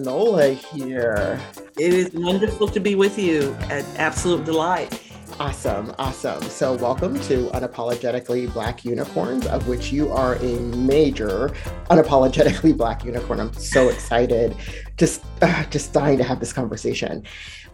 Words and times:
Enola 0.00 0.54
here. 0.54 1.38
It 1.78 1.92
is 1.92 2.10
wonderful 2.14 2.68
to 2.68 2.80
be 2.80 2.94
with 2.94 3.18
you. 3.18 3.52
An 3.68 3.84
absolute 3.96 4.46
delight. 4.46 4.98
Awesome, 5.38 5.94
awesome. 5.98 6.42
So, 6.44 6.74
welcome 6.76 7.20
to 7.20 7.48
Unapologetically 7.48 8.50
Black 8.52 8.82
Unicorns, 8.82 9.46
of 9.46 9.68
which 9.68 9.92
you 9.92 10.10
are 10.10 10.36
a 10.36 10.60
major 10.60 11.50
unapologetically 11.90 12.74
Black 12.76 13.04
unicorn. 13.04 13.40
I'm 13.40 13.52
so 13.52 13.90
excited, 13.90 14.56
just, 14.96 15.22
uh, 15.42 15.64
just 15.64 15.92
dying 15.92 16.16
to 16.16 16.24
have 16.24 16.40
this 16.40 16.52
conversation. 16.52 17.22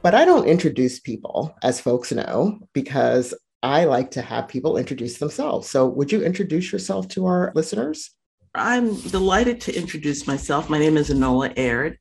But 0.02 0.14
I 0.14 0.24
don't 0.24 0.46
introduce 0.46 0.98
people, 0.98 1.56
as 1.62 1.80
folks 1.80 2.10
know, 2.10 2.58
because 2.72 3.34
I 3.62 3.84
like 3.84 4.10
to 4.12 4.22
have 4.22 4.48
people 4.48 4.76
introduce 4.76 5.18
themselves. 5.18 5.68
So, 5.70 5.86
would 5.86 6.10
you 6.10 6.22
introduce 6.24 6.72
yourself 6.72 7.06
to 7.10 7.26
our 7.26 7.52
listeners? 7.54 8.10
I'm 8.52 8.98
delighted 9.10 9.60
to 9.62 9.76
introduce 9.76 10.26
myself. 10.26 10.68
My 10.68 10.78
name 10.78 10.96
is 10.96 11.10
Enola 11.10 11.52
Aird. 11.56 11.98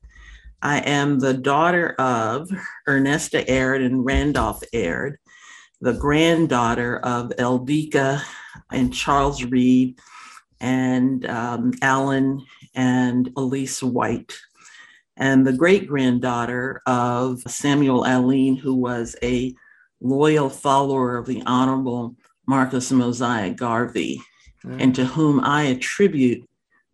I 0.65 0.79
am 0.79 1.19
the 1.19 1.35
daughter 1.35 1.93
of 1.99 2.49
Ernesta 2.87 3.45
Aird 3.47 3.83
and 3.83 4.03
Randolph 4.03 4.63
Aird, 4.73 5.19
the 5.79 5.93
granddaughter 5.93 6.97
of 6.97 7.29
Eldika 7.37 8.23
and 8.71 8.91
Charles 8.91 9.43
Reed 9.43 9.99
and 10.59 11.23
um, 11.27 11.73
Alan 11.83 12.43
and 12.73 13.31
Elise 13.37 13.83
White, 13.83 14.33
and 15.17 15.45
the 15.45 15.53
great 15.53 15.87
granddaughter 15.87 16.81
of 16.87 17.43
Samuel 17.43 18.03
Alleyne, 18.03 18.55
who 18.55 18.73
was 18.73 19.15
a 19.21 19.53
loyal 20.01 20.49
follower 20.49 21.17
of 21.17 21.27
the 21.27 21.43
Honorable 21.45 22.15
Marcus 22.47 22.91
Mosiah 22.91 23.51
Garvey 23.51 24.19
mm. 24.65 24.81
and 24.81 24.95
to 24.95 25.05
whom 25.05 25.41
I 25.41 25.65
attribute 25.65 26.43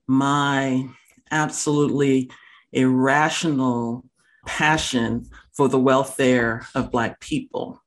my 0.07 0.89
absolutely 1.31 2.29
irrational 2.73 4.05
passion 4.45 5.25
for 5.53 5.67
the 5.67 5.79
welfare 5.79 6.65
of 6.75 6.91
Black 6.91 7.19
people, 7.19 7.81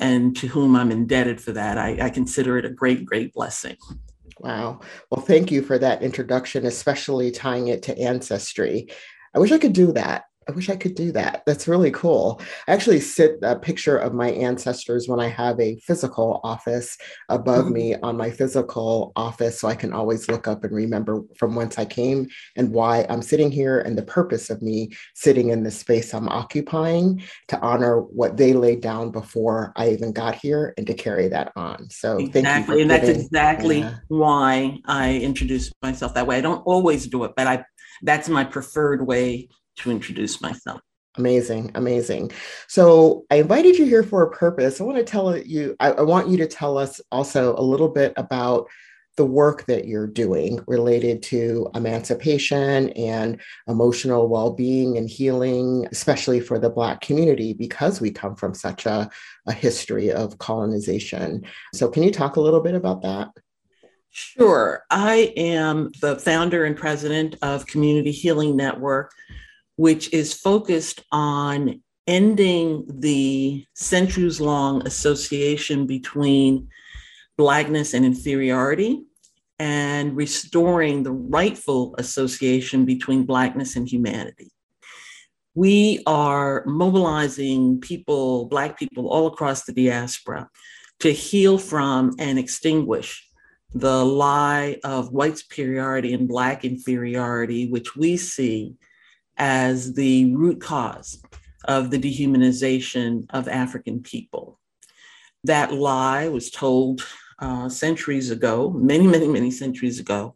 and 0.00 0.36
to 0.36 0.46
whom 0.46 0.76
I'm 0.76 0.90
indebted 0.90 1.40
for 1.40 1.52
that. 1.52 1.78
I, 1.78 2.06
I 2.06 2.10
consider 2.10 2.58
it 2.58 2.64
a 2.64 2.70
great, 2.70 3.04
great 3.04 3.32
blessing. 3.32 3.76
Wow. 4.38 4.80
Well, 5.10 5.24
thank 5.24 5.50
you 5.50 5.62
for 5.62 5.78
that 5.78 6.02
introduction, 6.02 6.66
especially 6.66 7.30
tying 7.30 7.68
it 7.68 7.82
to 7.84 7.98
ancestry. 7.98 8.88
I 9.34 9.40
wish 9.40 9.50
I 9.50 9.58
could 9.58 9.72
do 9.72 9.92
that. 9.92 10.24
I 10.48 10.52
wish 10.52 10.70
I 10.70 10.76
could 10.76 10.94
do 10.94 11.12
that. 11.12 11.42
That's 11.44 11.68
really 11.68 11.90
cool. 11.90 12.40
I 12.66 12.72
actually 12.72 13.00
sit 13.00 13.38
a 13.42 13.54
picture 13.54 13.98
of 13.98 14.14
my 14.14 14.30
ancestors 14.30 15.06
when 15.06 15.20
I 15.20 15.28
have 15.28 15.60
a 15.60 15.76
physical 15.80 16.40
office 16.42 16.96
above 17.28 17.66
mm-hmm. 17.66 17.74
me 17.74 17.94
on 17.96 18.16
my 18.16 18.30
physical 18.30 19.12
office 19.14 19.60
so 19.60 19.68
I 19.68 19.74
can 19.74 19.92
always 19.92 20.26
look 20.28 20.48
up 20.48 20.64
and 20.64 20.74
remember 20.74 21.22
from 21.36 21.54
whence 21.54 21.78
I 21.78 21.84
came 21.84 22.28
and 22.56 22.72
why 22.72 23.04
I'm 23.10 23.20
sitting 23.20 23.50
here 23.50 23.80
and 23.80 23.96
the 23.96 24.02
purpose 24.02 24.48
of 24.48 24.62
me 24.62 24.90
sitting 25.14 25.50
in 25.50 25.62
the 25.62 25.70
space 25.70 26.14
I'm 26.14 26.30
occupying 26.30 27.22
to 27.48 27.60
honor 27.60 28.00
what 28.00 28.38
they 28.38 28.54
laid 28.54 28.80
down 28.80 29.10
before 29.10 29.74
I 29.76 29.90
even 29.90 30.12
got 30.12 30.34
here 30.34 30.72
and 30.78 30.86
to 30.86 30.94
carry 30.94 31.28
that 31.28 31.52
on. 31.56 31.90
So 31.90 32.16
exactly. 32.16 32.80
and 32.80 32.90
that's 32.90 33.08
exactly 33.08 33.86
why 34.08 34.78
I 34.86 35.16
introduce 35.16 35.70
myself 35.82 36.14
that 36.14 36.26
way. 36.26 36.38
I 36.38 36.40
don't 36.40 36.62
always 36.64 37.06
do 37.06 37.24
it, 37.24 37.32
but 37.36 37.46
I 37.46 37.64
that's 38.02 38.28
my 38.28 38.44
preferred 38.44 39.06
way 39.06 39.48
to 39.78 39.90
introduce 39.90 40.40
myself. 40.40 40.80
Amazing, 41.16 41.72
amazing. 41.74 42.30
So 42.68 43.24
I 43.30 43.36
invited 43.36 43.76
you 43.76 43.86
here 43.86 44.04
for 44.04 44.22
a 44.22 44.30
purpose. 44.30 44.80
I 44.80 44.84
want 44.84 44.98
to 44.98 45.04
tell 45.04 45.36
you, 45.36 45.74
I, 45.80 45.92
I, 45.92 46.02
want 46.02 46.28
you 46.28 46.36
to 46.38 46.46
tell 46.46 46.78
us 46.78 47.00
also 47.10 47.56
a 47.56 47.60
little 47.60 47.88
bit 47.88 48.12
about 48.16 48.68
the 49.16 49.24
work 49.24 49.66
that 49.66 49.88
you're 49.88 50.06
doing 50.06 50.60
related 50.68 51.24
to 51.24 51.68
emancipation 51.74 52.90
and 52.90 53.40
emotional 53.66 54.28
well-being 54.28 54.96
and 54.96 55.10
healing, 55.10 55.88
especially 55.90 56.38
for 56.38 56.60
the 56.60 56.70
Black 56.70 57.00
community, 57.00 57.52
because 57.52 58.00
we 58.00 58.12
come 58.12 58.36
from 58.36 58.54
such 58.54 58.86
a, 58.86 59.10
a 59.48 59.52
history 59.52 60.12
of 60.12 60.38
colonization. 60.38 61.44
So 61.74 61.88
can 61.88 62.04
you 62.04 62.12
talk 62.12 62.36
a 62.36 62.40
little 62.40 62.60
bit 62.60 62.76
about 62.76 63.02
that? 63.02 63.30
Sure. 64.10 64.84
I 64.88 65.32
am 65.36 65.90
the 66.00 66.16
founder 66.16 66.64
and 66.64 66.76
president 66.76 67.34
of 67.42 67.66
Community 67.66 68.12
Healing 68.12 68.56
Network 68.56 69.12
which 69.78 70.12
is 70.12 70.34
focused 70.34 71.04
on 71.12 71.80
ending 72.08 72.84
the 72.88 73.64
centuries 73.74 74.40
long 74.40 74.84
association 74.84 75.86
between 75.86 76.68
Blackness 77.36 77.94
and 77.94 78.04
inferiority 78.04 79.04
and 79.60 80.16
restoring 80.16 81.04
the 81.04 81.12
rightful 81.12 81.94
association 81.96 82.84
between 82.86 83.24
Blackness 83.24 83.76
and 83.76 83.88
humanity. 83.88 84.50
We 85.54 86.02
are 86.08 86.64
mobilizing 86.66 87.80
people, 87.80 88.46
Black 88.46 88.76
people 88.80 89.08
all 89.08 89.28
across 89.28 89.62
the 89.62 89.72
diaspora, 89.72 90.50
to 90.98 91.12
heal 91.12 91.56
from 91.56 92.16
and 92.18 92.36
extinguish 92.36 93.24
the 93.72 94.04
lie 94.04 94.80
of 94.82 95.12
white 95.12 95.38
superiority 95.38 96.14
and 96.14 96.26
Black 96.26 96.64
inferiority, 96.64 97.70
which 97.70 97.94
we 97.94 98.16
see 98.16 98.74
as 99.38 99.94
the 99.94 100.34
root 100.34 100.60
cause 100.60 101.22
of 101.64 101.90
the 101.90 101.98
dehumanization 101.98 103.26
of 103.30 103.48
African 103.48 104.02
people. 104.02 104.58
That 105.44 105.72
lie 105.72 106.28
was 106.28 106.50
told 106.50 107.06
uh, 107.38 107.68
centuries 107.68 108.30
ago, 108.30 108.70
many, 108.70 109.06
many, 109.06 109.28
many 109.28 109.50
centuries 109.50 110.00
ago, 110.00 110.34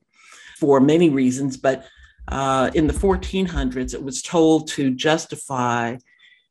for 0.59 0.81
many 0.81 1.11
reasons, 1.11 1.57
but 1.57 1.87
uh, 2.29 2.71
in 2.75 2.87
the 2.87 2.93
1400s, 2.93 3.95
it 3.95 4.03
was 4.03 4.23
told 4.23 4.69
to 4.69 4.95
justify 4.95 5.97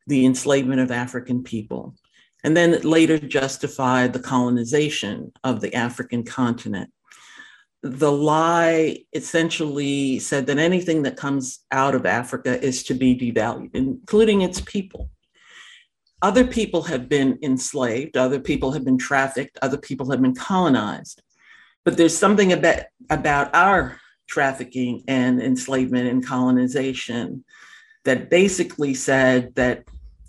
the 0.08 0.26
enslavement 0.26 0.82
of 0.82 0.92
African 0.92 1.44
people. 1.44 1.96
And 2.44 2.58
then 2.58 2.74
it 2.74 2.84
later 2.84 3.18
justified 3.18 4.12
the 4.12 4.20
colonization 4.20 5.32
of 5.44 5.62
the 5.62 5.74
African 5.74 6.24
continent 6.24 6.92
the 7.84 8.12
lie 8.12 9.00
essentially 9.14 10.20
said 10.20 10.46
that 10.46 10.60
anything 10.60 11.02
that 11.04 11.18
comes 11.18 11.60
out 11.72 11.96
of 11.96 12.06
Africa 12.06 12.64
is 12.64 12.84
to 12.84 12.94
be 12.94 13.18
devalued, 13.18 13.72
including 13.74 14.42
its 14.42 14.62
people. 14.62 15.10
Other 16.22 16.46
people 16.46 16.84
have 16.84 17.10
been 17.10 17.40
enslaved, 17.42 18.16
other 18.16 18.40
people 18.40 18.72
have 18.72 18.86
been 18.86 19.00
trafficked, 19.00 19.58
other 19.64 19.78
people 19.78 20.12
have 20.12 20.22
been 20.22 20.36
colonized. 20.36 21.24
But 21.84 21.98
there's 21.98 22.16
something 22.16 22.54
about, 22.54 22.84
about 23.10 23.56
our 23.56 24.00
trafficking 24.30 25.04
and 25.08 25.42
enslavement 25.42 26.08
and 26.08 26.26
colonization 26.26 27.44
that 28.06 28.30
basically 28.30 28.94
said 28.94 29.56
that 29.56 29.84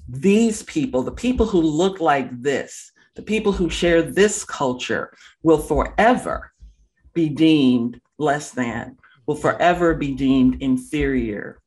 these 0.08 0.62
people, 0.62 1.02
the 1.02 1.12
people 1.12 1.46
who 1.46 1.60
look 1.60 2.00
like 2.00 2.30
this, 2.40 2.90
the 3.14 3.22
people 3.22 3.52
who 3.52 3.69
share 3.69 4.00
this 4.00 4.44
culture, 4.44 5.14
will 5.42 5.58
forever 5.58 6.51
be 7.15 7.28
deemed 7.28 8.00
less 8.19 8.50
than, 8.50 8.99
will 9.27 9.37
forever 9.37 9.95
be 9.95 10.15
deemed 10.15 10.62
inferior. 10.62 11.61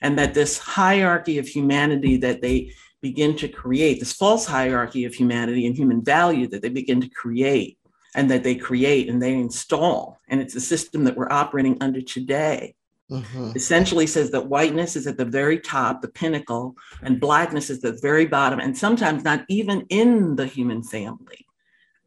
And 0.00 0.18
that 0.18 0.34
this 0.34 0.58
hierarchy 0.58 1.38
of 1.38 1.46
humanity 1.46 2.16
that 2.18 2.42
they 2.42 2.72
begin 3.00 3.36
to 3.36 3.48
create, 3.48 4.00
this 4.00 4.12
false 4.12 4.46
hierarchy 4.46 5.04
of 5.04 5.14
humanity 5.14 5.66
and 5.66 5.76
human 5.76 6.04
value 6.04 6.46
that 6.48 6.62
they 6.62 6.68
begin 6.68 7.00
to 7.00 7.08
create, 7.08 7.78
and 8.14 8.30
that 8.30 8.44
they 8.44 8.54
create 8.54 9.08
and 9.08 9.22
they 9.22 9.32
install, 9.32 10.20
and 10.28 10.40
it's 10.40 10.54
a 10.54 10.60
system 10.60 11.04
that 11.04 11.16
we're 11.16 11.32
operating 11.32 11.78
under 11.80 12.00
today. 12.00 12.74
Mm-hmm. 13.10 13.52
Essentially 13.54 14.06
says 14.06 14.30
that 14.30 14.48
whiteness 14.48 14.96
is 14.96 15.06
at 15.06 15.16
the 15.18 15.24
very 15.24 15.58
top, 15.58 16.00
the 16.00 16.08
pinnacle, 16.08 16.74
and 17.02 17.20
blackness 17.20 17.70
is 17.70 17.84
at 17.84 17.94
the 17.94 18.00
very 18.00 18.26
bottom, 18.26 18.60
and 18.60 18.76
sometimes 18.76 19.24
not 19.24 19.44
even 19.48 19.86
in 19.88 20.36
the 20.36 20.46
human 20.46 20.82
family, 20.82 21.46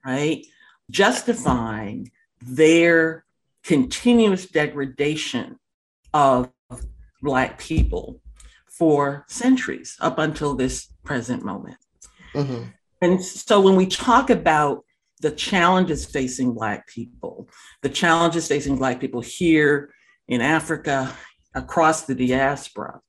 right? 0.06 0.46
Justifying 0.90 2.12
their 2.46 3.26
continuous 3.64 4.46
degradation 4.46 5.58
of 6.14 6.50
Black 7.22 7.58
people 7.58 8.22
for 8.68 9.26
centuries 9.28 9.98
up 10.00 10.20
until 10.20 10.54
this 10.54 10.94
present 11.04 11.44
moment. 11.44 11.78
Mm-hmm. 12.34 12.64
And 13.02 13.24
so 13.24 13.60
when 13.62 13.76
we 13.76 13.88
talk 13.88 14.30
about 14.30 14.84
the 15.22 15.32
challenges 15.32 16.06
facing 16.06 16.54
Black 16.54 16.88
people, 16.88 17.50
the 17.82 17.90
challenges 17.90 18.48
facing 18.48 18.78
Black 18.78 19.00
people 19.00 19.22
here 19.22 19.94
in 20.28 20.42
Africa, 20.42 21.16
across 21.56 22.04
the 22.04 22.14
diaspora, 22.14 23.00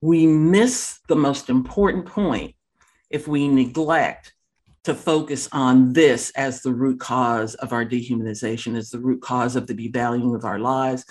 we 0.00 0.26
miss 0.26 0.98
the 1.08 1.16
most 1.16 1.48
important 1.48 2.04
point 2.04 2.54
if 3.10 3.28
we 3.28 3.48
neglect 3.48 4.34
to 4.84 4.94
focus 4.94 5.48
on 5.52 5.92
this 5.92 6.30
as 6.36 6.62
the 6.62 6.72
root 6.72 7.00
cause 7.00 7.54
of 7.56 7.72
our 7.72 7.84
dehumanization, 7.84 8.76
as 8.76 8.90
the 8.90 8.98
root 8.98 9.20
cause 9.20 9.56
of 9.56 9.66
the 9.66 9.74
devaluing 9.74 10.34
of 10.34 10.44
our 10.44 10.58
lives, 10.58 11.04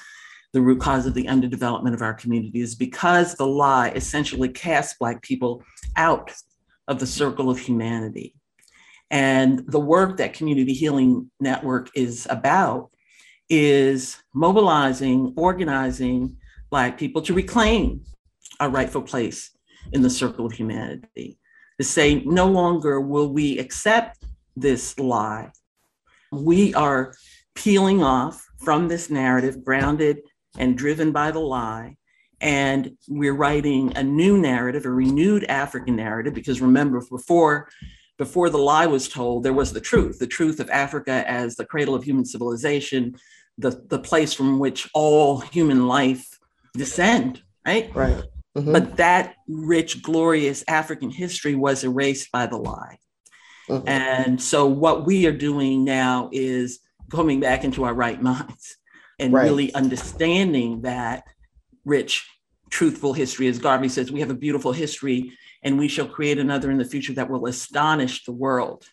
the 0.54 0.62
root 0.62 0.82
cause 0.82 1.06
of 1.06 1.14
the 1.14 1.26
underdevelopment 1.26 1.94
of 1.94 2.02
our 2.02 2.14
communities, 2.14 2.74
because 2.74 3.36
the 3.36 3.46
lie 3.46 3.90
essentially 3.90 4.50
casts 4.50 4.96
Black 5.00 5.22
people 5.22 5.64
out 5.96 6.34
of 6.88 7.00
the 7.00 7.06
circle 7.06 7.50
of 7.50 7.60
humanity. 7.60 8.34
And 9.12 9.64
the 9.68 9.80
work 9.80 10.18
that 10.18 10.34
Community 10.34 10.74
Healing 10.74 11.30
Network 11.40 11.90
is 11.96 12.28
about 12.30 12.90
is 13.50 14.18
mobilizing, 14.34 15.34
organizing 15.36 16.38
Black 16.70 16.98
people 16.98 17.22
to 17.24 17.34
reclaim 17.34 18.02
our 18.60 18.70
rightful 18.70 19.02
place 19.02 19.52
in 19.94 20.02
the 20.02 20.10
circle 20.10 20.46
of 20.46 20.52
humanity. 20.52 21.40
To 21.80 21.86
say, 21.86 22.22
no 22.26 22.46
longer 22.48 23.00
will 23.00 23.32
we 23.32 23.58
accept 23.58 24.24
this 24.56 25.00
lie. 25.00 25.52
We 26.32 26.74
are 26.74 27.14
peeling 27.56 28.04
off 28.04 28.46
from 28.58 28.90
this 28.90 29.10
narrative, 29.10 29.64
grounded 29.64 30.20
and 30.58 30.78
driven 30.78 31.12
by 31.12 31.32
the 31.32 31.40
lie. 31.40 31.96
And 32.42 32.98
we're 33.08 33.34
writing 33.34 33.96
a 33.96 34.04
new 34.04 34.38
narrative, 34.38 34.86
a 34.86 34.90
renewed 34.90 35.46
African 35.46 35.96
narrative, 35.96 36.34
because 36.34 36.62
remember, 36.62 37.02
before, 37.10 37.70
before 38.18 38.50
the 38.50 38.58
lie 38.58 38.88
was 38.88 39.08
told, 39.08 39.44
there 39.44 39.54
was 39.54 39.74
the 39.74 39.82
truth, 39.82 40.20
the 40.20 40.28
truth 40.28 40.60
of 40.60 40.70
Africa 40.70 41.24
as 41.28 41.56
the 41.56 41.66
cradle 41.66 41.96
of 41.96 42.04
human 42.04 42.26
civilization, 42.26 43.16
the, 43.58 43.84
the 43.88 44.00
place 44.00 44.34
from 44.34 44.60
which 44.60 44.90
all 44.94 45.40
human 45.40 45.88
life 45.88 46.40
descend, 46.76 47.42
right? 47.66 47.94
Right. 47.96 48.24
Mm-hmm. 48.58 48.74
But 48.74 48.98
that 48.98 49.36
rich, 49.48 50.02
glorious 50.02 50.64
African 50.68 51.12
history 51.12 51.56
was 51.56 51.84
erased 51.84 52.32
by 52.32 52.48
the 52.48 52.58
lie. 52.58 52.98
Mm-hmm. 53.70 53.88
And 53.88 54.42
so, 54.42 54.66
what 54.66 55.06
we 55.06 55.28
are 55.28 55.32
doing 55.32 55.84
now 55.84 56.30
is 56.32 56.80
coming 57.12 57.40
back 57.40 57.64
into 57.64 57.84
our 57.84 57.94
right 57.94 58.22
minds 58.22 58.78
and 59.20 59.34
right. 59.34 59.44
really 59.44 59.74
understanding 59.74 60.82
that 60.82 61.24
rich, 61.86 62.28
truthful 62.72 63.14
history. 63.14 63.48
As 63.48 63.60
Garvey 63.60 63.90
says, 63.90 64.12
we 64.12 64.22
have 64.22 64.32
a 64.32 64.36
beautiful 64.36 64.72
history 64.72 65.32
and 65.62 65.78
we 65.78 65.88
shall 65.88 66.08
create 66.08 66.40
another 66.40 66.72
in 66.72 66.78
the 66.78 66.86
future 66.86 67.14
that 67.14 67.30
will 67.30 67.46
astonish 67.46 68.24
the 68.24 68.32
world. 68.32 68.86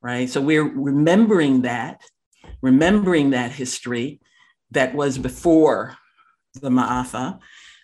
Right. 0.00 0.30
So, 0.30 0.40
we're 0.40 0.72
remembering 0.72 1.62
that, 1.62 2.02
remembering 2.62 3.30
that 3.30 3.50
history 3.50 4.20
that 4.70 4.94
was 4.94 5.18
before 5.18 5.96
the 6.54 6.70
Ma'afa 6.70 7.40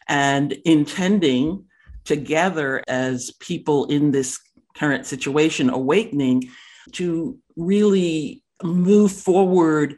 and 0.08 0.52
intending 0.64 1.64
together 2.04 2.82
as 2.88 3.30
people 3.40 3.86
in 3.86 4.10
this 4.10 4.38
current 4.76 5.06
situation 5.06 5.70
awakening 5.70 6.50
to 6.92 7.38
really 7.56 8.42
move 8.62 9.12
forward 9.12 9.96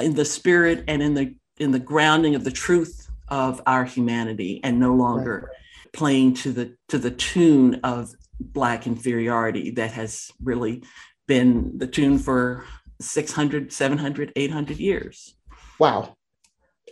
in 0.00 0.14
the 0.14 0.24
spirit 0.24 0.84
and 0.88 1.02
in 1.02 1.14
the 1.14 1.34
in 1.58 1.72
the 1.72 1.78
grounding 1.78 2.34
of 2.34 2.44
the 2.44 2.50
truth 2.50 3.08
of 3.28 3.60
our 3.66 3.84
humanity 3.84 4.60
and 4.62 4.78
no 4.78 4.94
longer 4.94 5.48
right. 5.48 5.92
playing 5.92 6.34
to 6.34 6.52
the 6.52 6.74
to 6.88 6.98
the 6.98 7.10
tune 7.10 7.80
of 7.84 8.14
black 8.40 8.86
inferiority 8.86 9.70
that 9.70 9.92
has 9.92 10.30
really 10.42 10.82
been 11.26 11.76
the 11.78 11.86
tune 11.86 12.18
for 12.18 12.64
600 13.00 13.72
700 13.72 14.32
800 14.34 14.78
years 14.78 15.34
wow 15.78 16.16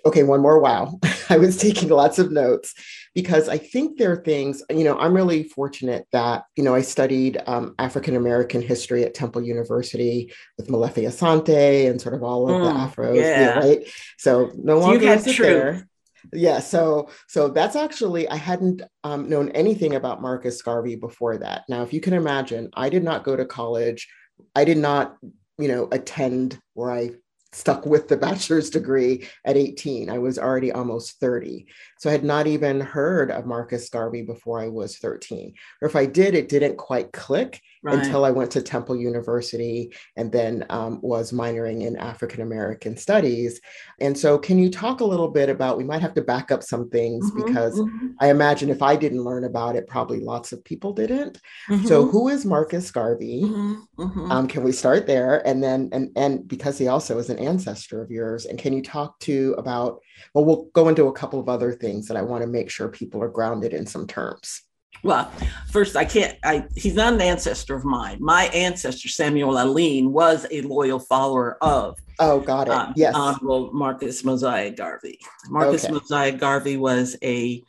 okay, 0.06 0.22
one 0.22 0.40
more 0.40 0.60
wow. 0.60 0.98
I 1.28 1.36
was 1.36 1.56
taking 1.56 1.88
lots 1.88 2.18
of 2.18 2.30
notes 2.30 2.74
because 3.14 3.48
I 3.48 3.58
think 3.58 3.98
there 3.98 4.12
are 4.12 4.22
things, 4.22 4.62
you 4.70 4.84
know, 4.84 4.98
I'm 4.98 5.14
really 5.14 5.44
fortunate 5.44 6.06
that, 6.12 6.44
you 6.54 6.62
know, 6.62 6.74
I 6.74 6.82
studied 6.82 7.42
um, 7.46 7.74
African 7.78 8.14
American 8.14 8.62
history 8.62 9.04
at 9.04 9.14
Temple 9.14 9.42
University 9.42 10.32
with 10.56 10.68
Molefi 10.68 11.06
Asante 11.06 11.90
and 11.90 12.00
sort 12.00 12.14
of 12.14 12.22
all 12.22 12.48
of 12.48 12.54
mm, 12.54 12.64
the 12.64 13.02
Afros, 13.02 13.16
yeah. 13.16 13.40
yeah. 13.40 13.58
right? 13.58 13.88
So 14.18 14.52
no 14.56 14.78
longer 14.78 15.08
is 15.08 15.26
it 15.26 15.38
there. 15.38 15.88
Yeah, 16.32 16.58
so 16.58 17.08
so 17.28 17.48
that's 17.48 17.76
actually 17.76 18.28
I 18.28 18.36
hadn't 18.36 18.82
um, 19.04 19.28
known 19.28 19.50
anything 19.50 19.94
about 19.94 20.22
Marcus 20.22 20.60
Garvey 20.60 20.96
before 20.96 21.38
that. 21.38 21.62
Now, 21.68 21.82
if 21.82 21.92
you 21.92 22.00
can 22.00 22.14
imagine, 22.14 22.68
I 22.74 22.88
did 22.88 23.04
not 23.04 23.24
go 23.24 23.36
to 23.36 23.44
college. 23.44 24.08
I 24.54 24.64
did 24.64 24.78
not, 24.78 25.16
you 25.58 25.68
know, 25.68 25.88
attend 25.92 26.58
where 26.74 26.90
I 26.90 27.10
stuck 27.56 27.86
with 27.86 28.06
the 28.06 28.16
bachelor's 28.16 28.68
degree 28.68 29.26
at 29.44 29.56
18. 29.56 30.10
I 30.10 30.18
was 30.18 30.38
already 30.38 30.72
almost 30.72 31.18
30. 31.20 31.66
So 31.98 32.10
I 32.10 32.12
had 32.12 32.24
not 32.24 32.46
even 32.46 32.80
heard 32.80 33.30
of 33.30 33.46
Marcus 33.46 33.88
Garvey 33.88 34.22
before 34.22 34.60
I 34.60 34.68
was 34.68 34.98
13. 34.98 35.54
Or 35.80 35.88
if 35.88 35.96
I 35.96 36.06
did, 36.06 36.34
it 36.34 36.48
didn't 36.48 36.76
quite 36.76 37.12
click 37.12 37.62
right. 37.86 37.98
until 37.98 38.24
I 38.24 38.30
went 38.30 38.50
to 38.52 38.62
Temple 38.62 38.96
University 38.96 39.94
and 40.16 40.30
then 40.30 40.66
um, 40.70 41.00
was 41.02 41.32
minoring 41.32 41.86
in 41.86 41.96
African 41.96 42.42
American 42.42 42.96
studies. 42.96 43.60
And 44.00 44.16
so, 44.16 44.38
can 44.38 44.58
you 44.58 44.70
talk 44.70 45.00
a 45.00 45.04
little 45.04 45.28
bit 45.28 45.48
about? 45.48 45.78
We 45.78 45.84
might 45.84 46.02
have 46.02 46.14
to 46.14 46.22
back 46.22 46.50
up 46.50 46.62
some 46.62 46.90
things 46.90 47.30
mm-hmm, 47.30 47.46
because 47.46 47.78
mm-hmm. 47.78 48.08
I 48.20 48.30
imagine 48.30 48.68
if 48.68 48.82
I 48.82 48.96
didn't 48.96 49.24
learn 49.24 49.44
about 49.44 49.76
it, 49.76 49.86
probably 49.86 50.20
lots 50.20 50.52
of 50.52 50.64
people 50.64 50.92
didn't. 50.92 51.40
Mm-hmm. 51.68 51.86
So, 51.86 52.06
who 52.06 52.28
is 52.28 52.44
Marcus 52.44 52.90
Garvey? 52.90 53.42
Mm-hmm, 53.44 54.02
mm-hmm. 54.02 54.32
Um, 54.32 54.48
can 54.48 54.64
we 54.64 54.72
start 54.72 55.06
there? 55.06 55.46
And 55.46 55.62
then, 55.62 55.88
and 55.92 56.10
and 56.16 56.46
because 56.46 56.78
he 56.78 56.88
also 56.88 57.18
is 57.18 57.30
an 57.30 57.38
ancestor 57.38 58.02
of 58.02 58.10
yours, 58.10 58.46
and 58.46 58.58
can 58.58 58.72
you 58.72 58.82
talk 58.82 59.18
to 59.20 59.54
about? 59.56 60.00
Well, 60.32 60.46
we'll 60.46 60.64
go 60.72 60.88
into 60.88 61.08
a 61.08 61.12
couple 61.12 61.38
of 61.38 61.48
other 61.48 61.74
things 61.74 61.85
that 61.86 62.16
I 62.16 62.22
want 62.22 62.42
to 62.42 62.48
make 62.48 62.70
sure 62.70 62.88
people 62.88 63.22
are 63.22 63.28
grounded 63.28 63.72
in 63.72 63.86
some 63.86 64.06
terms. 64.06 64.62
Well, 65.02 65.30
first, 65.70 65.94
I 65.94 66.04
can't, 66.04 66.36
I, 66.42 66.64
he's 66.74 66.94
not 66.94 67.12
an 67.12 67.20
ancestor 67.20 67.76
of 67.76 67.84
mine. 67.84 68.18
My 68.20 68.46
ancestor, 68.46 69.08
Samuel 69.08 69.58
Alleyne, 69.58 70.12
was 70.12 70.46
a 70.50 70.62
loyal 70.62 70.98
follower 70.98 71.62
of. 71.62 71.96
Oh, 72.18 72.40
got 72.40 72.68
it. 72.68 72.74
Um, 72.74 72.92
yes. 72.96 73.14
Honorable 73.14 73.72
Marcus 73.72 74.24
Mosiah 74.24 74.70
Garvey. 74.70 75.18
Marcus 75.48 75.84
okay. 75.84 75.92
Mosiah 75.92 76.32
Garvey 76.32 76.76
was 76.76 77.16
a, 77.22 77.62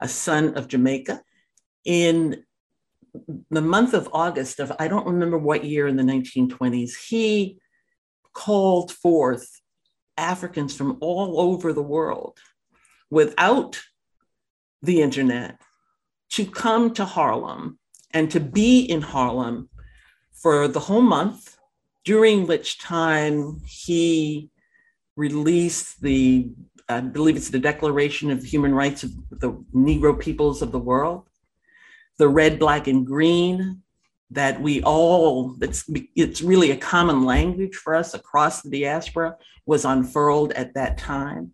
a 0.00 0.08
son 0.08 0.54
of 0.56 0.68
Jamaica. 0.68 1.20
In 1.84 2.44
the 3.50 3.62
month 3.62 3.94
of 3.94 4.08
August 4.12 4.58
of, 4.58 4.72
I 4.78 4.88
don't 4.88 5.06
remember 5.06 5.38
what 5.38 5.64
year 5.64 5.86
in 5.86 5.96
the 5.96 6.02
1920s, 6.02 6.92
he 7.08 7.58
called 8.32 8.90
forth 8.90 9.60
Africans 10.16 10.76
from 10.76 10.98
all 11.00 11.40
over 11.40 11.72
the 11.72 11.82
world 11.82 12.38
without 13.10 13.80
the 14.82 15.02
internet 15.02 15.60
to 16.30 16.46
come 16.46 16.94
to 16.94 17.04
Harlem 17.04 17.78
and 18.12 18.30
to 18.30 18.40
be 18.40 18.80
in 18.80 19.02
Harlem 19.02 19.68
for 20.32 20.68
the 20.68 20.80
whole 20.80 21.02
month, 21.02 21.56
during 22.04 22.46
which 22.46 22.78
time 22.78 23.60
he 23.66 24.50
released 25.16 26.00
the, 26.00 26.50
I 26.88 27.00
believe 27.00 27.36
it's 27.36 27.50
the 27.50 27.58
Declaration 27.58 28.30
of 28.30 28.42
Human 28.42 28.74
Rights 28.74 29.02
of 29.02 29.12
the 29.30 29.52
Negro 29.74 30.18
peoples 30.18 30.62
of 30.62 30.72
the 30.72 30.78
world, 30.78 31.28
the 32.16 32.28
red, 32.28 32.58
black, 32.58 32.86
and 32.86 33.06
green 33.06 33.82
that 34.30 34.60
we 34.60 34.82
all, 34.82 35.54
that's, 35.58 35.84
it's 36.14 36.40
really 36.40 36.70
a 36.70 36.76
common 36.76 37.24
language 37.24 37.74
for 37.74 37.94
us 37.94 38.14
across 38.14 38.62
the 38.62 38.70
diaspora, 38.70 39.36
was 39.66 39.84
unfurled 39.84 40.52
at 40.52 40.74
that 40.74 40.96
time. 40.96 41.52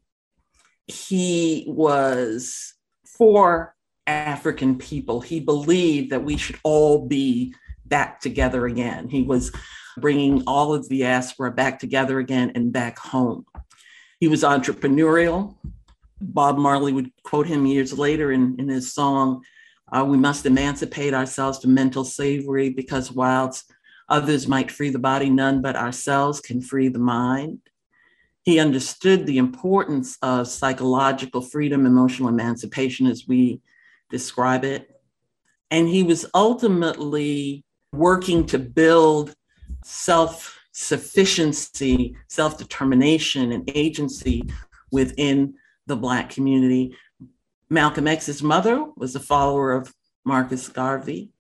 He 0.87 1.65
was 1.69 2.75
for 3.07 3.75
African 4.07 4.79
people. 4.79 5.21
He 5.21 5.41
believed 5.41 6.11
that 6.11 6.25
we 6.25 6.37
should 6.37 6.59
all 6.63 7.07
be 7.07 7.55
back 7.85 8.21
together 8.21 8.67
again. 8.67 9.09
He 9.09 9.23
was 9.23 9.53
bringing 9.99 10.43
all 10.47 10.75
of 10.75 10.89
the 10.89 11.01
diaspora 11.01 11.53
back 11.53 11.79
together 11.79 12.19
again 12.19 12.53
and 12.55 12.73
back 12.73 12.99
home. 12.99 13.47
He 14.21 14.29
was 14.29 14.43
entrepreneurial. 14.43 15.57
Bob 16.21 16.59
Marley 16.59 16.93
would 16.93 17.11
quote 17.23 17.47
him 17.47 17.67
years 17.67 17.97
later 17.99 18.33
in, 18.33 18.57
in 18.59 18.69
his 18.69 18.93
song, 18.93 19.45
uh, 19.93 20.05
We 20.05 20.17
must 20.17 20.47
emancipate 20.47 21.15
ourselves 21.15 21.59
from 21.59 21.75
mental 21.75 22.05
slavery 22.05 22.71
because 22.71 23.13
whilst 23.13 23.71
others 24.09 24.49
might 24.49 24.71
free 24.71 24.91
the 24.91 24.99
body, 24.99 25.31
none 25.31 25.61
but 25.61 25.77
ourselves 25.77 26.41
can 26.41 26.61
free 26.61 26.89
the 26.89 26.99
mind. 26.99 27.61
He 28.47 28.61
understood 28.61 29.27
the 29.27 29.39
importance 29.39 30.17
of 30.23 30.47
psychological 30.47 31.43
freedom, 31.43 31.85
emotional 31.85 32.29
emancipation, 32.29 33.09
as 33.09 33.27
we 33.27 33.61
describe 34.09 34.65
it. 34.65 34.89
And 35.73 35.89
he 35.89 36.05
was 36.05 36.27
ultimately 36.33 37.65
working 37.93 38.47
to 38.47 38.59
build 38.61 39.35
self 39.85 40.61
sufficiency, 40.71 42.17
self 42.29 42.57
determination, 42.57 43.51
and 43.51 43.69
agency 43.75 44.45
within 44.93 45.55
the 45.89 45.97
Black 45.97 46.31
community. 46.31 46.97
Malcolm 47.69 48.07
X's 48.07 48.45
mother 48.45 48.87
was 48.97 49.17
a 49.17 49.21
follower 49.21 49.73
of 49.73 49.93
Marcus 50.25 50.69
Garvey. 50.69 51.33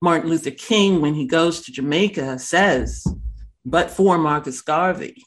Martin 0.00 0.30
Luther 0.30 0.50
King, 0.50 1.02
when 1.02 1.12
he 1.12 1.26
goes 1.26 1.60
to 1.60 1.72
Jamaica, 1.72 2.38
says, 2.38 3.06
but 3.66 3.90
for 3.90 4.16
Marcus 4.16 4.62
Garvey, 4.62 5.22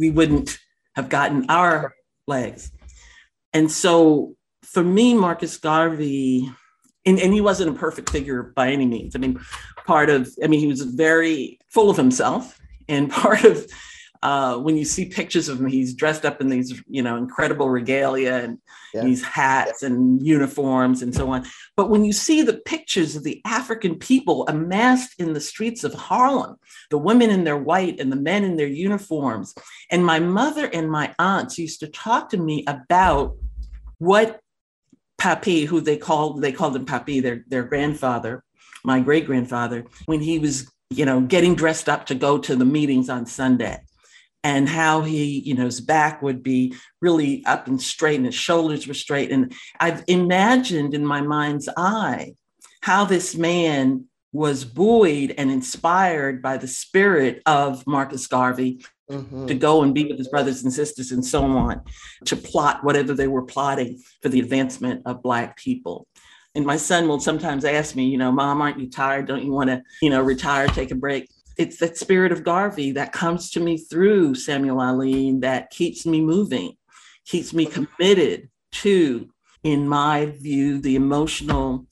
we 0.00 0.10
wouldn't 0.10 0.58
have 0.96 1.08
gotten 1.08 1.46
our 1.48 1.94
legs. 2.26 2.72
And 3.52 3.70
so 3.70 4.34
for 4.62 4.82
me, 4.82 5.14
Marcus 5.14 5.56
Garvey, 5.58 6.50
and, 7.04 7.20
and 7.20 7.32
he 7.32 7.40
wasn't 7.40 7.76
a 7.76 7.78
perfect 7.78 8.10
figure 8.10 8.42
by 8.42 8.70
any 8.70 8.86
means. 8.86 9.14
I 9.14 9.18
mean, 9.18 9.38
part 9.86 10.10
of, 10.10 10.28
I 10.42 10.46
mean, 10.46 10.60
he 10.60 10.66
was 10.66 10.82
very 10.82 11.58
full 11.68 11.90
of 11.90 11.96
himself. 11.96 12.58
And 12.88 13.10
part 13.22 13.44
of 13.44 13.66
uh, 14.22 14.58
when 14.58 14.76
you 14.76 14.84
see 14.84 15.06
pictures 15.06 15.48
of 15.48 15.58
him, 15.60 15.66
he's 15.66 15.94
dressed 15.94 16.26
up 16.26 16.40
in 16.40 16.48
these, 16.50 16.82
you 16.86 17.02
know, 17.02 17.16
incredible 17.16 17.70
regalia 17.70 18.34
and 18.34 18.58
yeah. 18.92 19.02
these 19.02 19.24
hats 19.24 19.82
yeah. 19.82 19.88
and 19.88 20.24
uniforms 20.24 21.00
and 21.00 21.14
so 21.14 21.30
on. 21.30 21.46
But 21.74 21.88
when 21.88 22.04
you 22.04 22.12
see 22.12 22.42
the 22.42 22.60
pictures 22.66 23.16
of 23.16 23.24
the 23.24 23.40
African 23.46 23.98
people 23.98 24.46
amassed 24.46 25.14
in 25.18 25.32
the 25.32 25.40
streets 25.40 25.84
of 25.84 25.94
Harlem, 25.94 26.56
the 26.90 26.98
women 26.98 27.30
in 27.30 27.44
their 27.44 27.56
white 27.56 27.98
and 27.98 28.12
the 28.12 28.16
men 28.16 28.44
in 28.44 28.56
their 28.56 28.66
uniforms, 28.66 29.54
and 29.90 30.04
my 30.04 30.20
mother 30.20 30.66
and 30.66 30.90
my 30.90 31.14
aunts 31.18 31.58
used 31.58 31.80
to 31.80 31.88
talk 31.88 32.28
to 32.30 32.36
me 32.36 32.64
about 32.66 33.36
what 33.98 34.40
Papi, 35.18 35.66
who 35.66 35.80
they 35.80 35.96
called 35.96 36.42
they 36.42 36.52
called 36.52 36.76
him 36.76 36.86
Papi, 36.86 37.22
their 37.22 37.44
their 37.48 37.62
grandfather, 37.62 38.42
my 38.84 39.00
great 39.00 39.26
grandfather, 39.26 39.84
when 40.06 40.20
he 40.20 40.38
was 40.38 40.70
you 40.88 41.04
know 41.04 41.20
getting 41.20 41.54
dressed 41.54 41.88
up 41.88 42.06
to 42.06 42.14
go 42.14 42.38
to 42.38 42.56
the 42.56 42.64
meetings 42.64 43.10
on 43.10 43.26
Sunday, 43.26 43.78
and 44.42 44.68
how 44.68 45.02
he 45.02 45.40
you 45.40 45.54
know 45.54 45.66
his 45.66 45.80
back 45.80 46.22
would 46.22 46.42
be 46.42 46.74
really 47.00 47.44
up 47.46 47.66
and 47.66 47.80
straight, 47.80 48.16
and 48.16 48.26
his 48.26 48.34
shoulders 48.34 48.86
were 48.86 48.94
straight, 48.94 49.30
and 49.30 49.52
I've 49.78 50.04
imagined 50.06 50.94
in 50.94 51.06
my 51.06 51.20
mind's 51.20 51.68
eye 51.76 52.34
how 52.82 53.04
this 53.04 53.34
man 53.34 54.06
was 54.32 54.64
buoyed 54.64 55.34
and 55.36 55.50
inspired 55.50 56.40
by 56.40 56.56
the 56.56 56.68
spirit 56.68 57.42
of 57.46 57.86
Marcus 57.86 58.26
Garvey 58.26 58.84
mm-hmm. 59.10 59.46
to 59.46 59.54
go 59.54 59.82
and 59.82 59.94
be 59.94 60.04
with 60.04 60.18
his 60.18 60.28
brothers 60.28 60.62
and 60.62 60.72
sisters 60.72 61.10
and 61.10 61.24
so 61.24 61.42
on, 61.42 61.82
to 62.26 62.36
plot 62.36 62.84
whatever 62.84 63.12
they 63.12 63.26
were 63.26 63.42
plotting 63.42 64.00
for 64.22 64.28
the 64.28 64.40
advancement 64.40 65.02
of 65.04 65.22
Black 65.22 65.56
people. 65.56 66.06
And 66.54 66.64
my 66.64 66.76
son 66.76 67.06
will 67.06 67.20
sometimes 67.20 67.64
ask 67.64 67.94
me, 67.94 68.08
you 68.08 68.18
know, 68.18 68.32
Mom, 68.32 68.60
aren't 68.60 68.80
you 68.80 68.88
tired? 68.88 69.26
Don't 69.26 69.44
you 69.44 69.52
want 69.52 69.70
to, 69.70 69.82
you 70.02 70.10
know, 70.10 70.20
retire, 70.20 70.66
take 70.68 70.90
a 70.90 70.96
break? 70.96 71.28
It's 71.60 71.76
that 71.80 71.98
spirit 71.98 72.32
of 72.32 72.42
Garvey 72.42 72.92
that 72.92 73.12
comes 73.12 73.50
to 73.50 73.60
me 73.60 73.76
through 73.76 74.34
Samuel 74.34 74.80
Alleyne 74.80 75.40
that 75.40 75.68
keeps 75.68 76.06
me 76.06 76.22
moving, 76.22 76.72
keeps 77.26 77.52
me 77.52 77.66
committed 77.66 78.48
to, 78.72 79.28
in 79.62 79.86
my 79.86 80.24
view, 80.40 80.80
the 80.80 80.96
emotional 80.96 81.86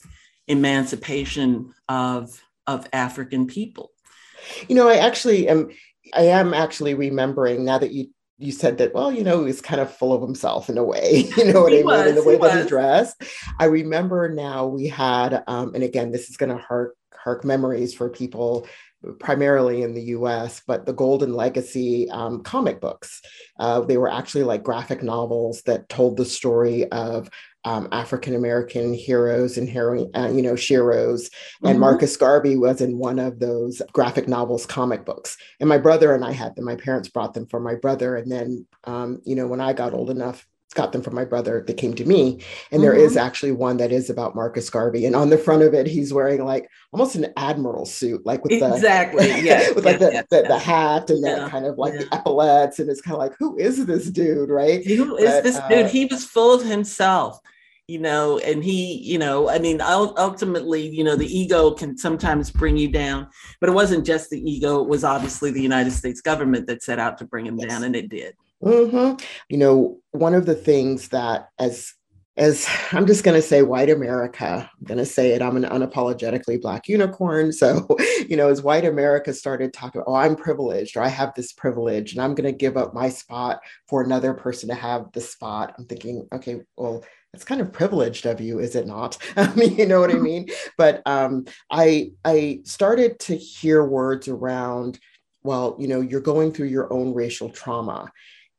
emancipation 0.46 1.74
of, 1.86 2.42
of 2.66 2.88
African 2.94 3.46
people. 3.46 3.90
You 4.68 4.74
know, 4.74 4.88
I 4.88 4.96
actually 4.96 5.48
am 5.48 5.68
I 6.14 6.22
am 6.22 6.54
actually 6.54 6.94
remembering 6.94 7.66
now 7.66 7.76
that 7.76 7.92
you 7.92 8.06
you 8.38 8.52
said 8.52 8.78
that, 8.78 8.94
well, 8.94 9.12
you 9.12 9.22
know, 9.22 9.44
he's 9.44 9.60
kind 9.60 9.82
of 9.82 9.94
full 9.94 10.14
of 10.14 10.22
himself 10.22 10.70
in 10.70 10.78
a 10.78 10.84
way, 10.84 11.28
you 11.36 11.52
know 11.52 11.60
what 11.60 11.72
he 11.72 11.80
I 11.80 11.82
mean, 11.82 11.86
was, 11.88 12.06
in 12.06 12.14
the 12.14 12.24
way 12.24 12.36
he 12.36 12.40
that 12.40 12.54
was. 12.54 12.62
he 12.62 12.68
dressed. 12.70 13.22
I 13.58 13.66
remember 13.66 14.30
now 14.30 14.66
we 14.66 14.86
had, 14.88 15.44
um, 15.46 15.74
and 15.74 15.84
again, 15.84 16.10
this 16.10 16.30
is 16.30 16.38
going 16.38 16.56
to 16.56 16.62
hark, 16.62 16.94
hark 17.12 17.44
memories 17.44 17.92
for 17.92 18.08
people 18.08 18.66
primarily 19.20 19.82
in 19.82 19.94
the 19.94 20.02
US, 20.02 20.62
but 20.66 20.86
the 20.86 20.92
Golden 20.92 21.34
Legacy 21.34 22.10
um, 22.10 22.42
comic 22.42 22.80
books. 22.80 23.20
Uh, 23.58 23.80
they 23.80 23.96
were 23.96 24.10
actually 24.10 24.44
like 24.44 24.62
graphic 24.62 25.02
novels 25.02 25.62
that 25.62 25.88
told 25.88 26.16
the 26.16 26.24
story 26.24 26.90
of 26.90 27.28
um, 27.64 27.88
African 27.92 28.34
American 28.34 28.94
heroes 28.94 29.58
and 29.58 29.68
hero, 29.68 30.08
uh, 30.14 30.30
you 30.32 30.42
know, 30.42 30.54
sheroes. 30.54 31.30
And 31.62 31.72
mm-hmm. 31.72 31.80
Marcus 31.80 32.16
Garvey 32.16 32.56
was 32.56 32.80
in 32.80 32.98
one 32.98 33.18
of 33.18 33.40
those 33.40 33.82
graphic 33.92 34.28
novels, 34.28 34.64
comic 34.64 35.04
books. 35.04 35.36
And 35.60 35.68
my 35.68 35.78
brother 35.78 36.14
and 36.14 36.24
I 36.24 36.32
had 36.32 36.54
them. 36.56 36.64
My 36.64 36.76
parents 36.76 37.08
brought 37.08 37.34
them 37.34 37.46
for 37.46 37.60
my 37.60 37.74
brother. 37.74 38.16
And 38.16 38.30
then, 38.30 38.66
um, 38.84 39.20
you 39.24 39.34
know, 39.34 39.46
when 39.46 39.60
I 39.60 39.72
got 39.72 39.92
old 39.92 40.10
enough, 40.10 40.46
got 40.74 40.92
them 40.92 41.02
from 41.02 41.14
my 41.14 41.24
brother 41.24 41.64
they 41.66 41.72
came 41.72 41.94
to 41.94 42.04
me 42.04 42.32
and 42.32 42.40
mm-hmm. 42.40 42.82
there 42.82 42.94
is 42.94 43.12
mm-hmm. 43.12 43.26
actually 43.26 43.52
one 43.52 43.76
that 43.78 43.90
is 43.90 44.10
about 44.10 44.34
marcus 44.34 44.68
garvey 44.68 45.06
and 45.06 45.16
on 45.16 45.30
the 45.30 45.38
front 45.38 45.62
of 45.62 45.74
it 45.74 45.86
he's 45.86 46.12
wearing 46.12 46.44
like 46.44 46.68
almost 46.92 47.16
an 47.16 47.26
admiral 47.36 47.86
suit 47.86 48.24
like 48.26 48.42
with 48.44 48.58
the 48.58 48.74
exactly 48.74 49.28
yeah 49.42 49.70
with 49.72 49.84
like 49.84 49.98
the, 49.98 50.24
the, 50.30 50.42
the, 50.42 50.58
hat 50.58 51.08
and 51.10 51.24
yeah. 51.24 51.36
that 51.36 51.50
kind 51.50 51.64
of 51.64 51.78
like 51.78 51.94
yeah. 51.94 52.00
the 52.00 52.14
epaulets 52.14 52.78
and 52.78 52.90
it's 52.90 53.00
kind 53.00 53.14
of 53.14 53.18
like 53.18 53.34
who 53.38 53.56
is 53.58 53.86
this 53.86 54.10
dude 54.10 54.50
right 54.50 54.86
who 54.86 55.16
is 55.16 55.30
but, 55.30 55.42
this 55.42 55.56
uh, 55.56 55.68
dude 55.68 55.86
he 55.86 56.04
was 56.06 56.24
full 56.24 56.54
of 56.54 56.62
himself 56.62 57.40
you 57.86 57.98
know 57.98 58.38
and 58.40 58.62
he 58.62 58.98
you 58.98 59.18
know 59.18 59.48
i 59.48 59.58
mean 59.58 59.80
ultimately 59.80 60.86
you 60.86 61.02
know 61.02 61.16
the 61.16 61.26
ego 61.26 61.70
can 61.70 61.96
sometimes 61.96 62.50
bring 62.50 62.76
you 62.76 62.90
down 62.90 63.26
but 63.60 63.70
it 63.70 63.72
wasn't 63.72 64.04
just 64.04 64.28
the 64.28 64.38
ego 64.38 64.82
it 64.82 64.88
was 64.88 65.04
obviously 65.04 65.50
the 65.50 65.62
united 65.62 65.90
states 65.90 66.20
government 66.20 66.66
that 66.66 66.82
set 66.82 66.98
out 66.98 67.16
to 67.16 67.24
bring 67.24 67.46
him 67.46 67.58
yes. 67.58 67.70
down 67.70 67.84
and 67.84 67.96
it 67.96 68.10
did 68.10 68.34
mm-hmm. 68.62 69.22
you 69.48 69.58
know 69.58 69.98
one 70.12 70.34
of 70.34 70.46
the 70.46 70.54
things 70.54 71.08
that 71.08 71.48
as 71.58 71.92
as 72.36 72.66
i'm 72.92 73.06
just 73.06 73.24
going 73.24 73.34
to 73.34 73.46
say 73.46 73.62
white 73.62 73.90
america 73.90 74.68
i'm 74.72 74.86
going 74.86 74.98
to 74.98 75.04
say 75.04 75.30
it 75.30 75.42
i'm 75.42 75.56
an 75.56 75.64
unapologetically 75.64 76.60
black 76.60 76.88
unicorn 76.88 77.52
so 77.52 77.86
you 78.28 78.36
know 78.36 78.48
as 78.48 78.62
white 78.62 78.84
america 78.84 79.32
started 79.32 79.72
talking 79.72 80.02
oh 80.06 80.14
i'm 80.14 80.36
privileged 80.36 80.96
or 80.96 81.02
i 81.02 81.08
have 81.08 81.32
this 81.34 81.52
privilege 81.52 82.12
and 82.12 82.22
i'm 82.22 82.34
going 82.34 82.50
to 82.50 82.56
give 82.56 82.76
up 82.76 82.94
my 82.94 83.08
spot 83.08 83.60
for 83.88 84.02
another 84.02 84.34
person 84.34 84.68
to 84.68 84.74
have 84.74 85.10
the 85.12 85.20
spot 85.20 85.74
i'm 85.78 85.84
thinking 85.86 86.26
okay 86.32 86.60
well 86.76 87.02
it's 87.34 87.44
kind 87.44 87.60
of 87.60 87.72
privileged 87.72 88.26
of 88.26 88.40
you, 88.40 88.58
is 88.58 88.74
it 88.74 88.86
not? 88.86 89.18
I 89.36 89.54
mean, 89.54 89.76
you 89.76 89.86
know 89.86 90.00
what 90.00 90.10
I 90.10 90.18
mean? 90.18 90.48
But 90.76 91.02
um, 91.06 91.46
I 91.70 92.12
I 92.24 92.60
started 92.64 93.18
to 93.20 93.36
hear 93.36 93.84
words 93.84 94.28
around, 94.28 94.98
well, 95.42 95.76
you 95.78 95.88
know, 95.88 96.00
you're 96.00 96.20
going 96.20 96.52
through 96.52 96.68
your 96.68 96.92
own 96.92 97.14
racial 97.14 97.50
trauma. 97.50 98.10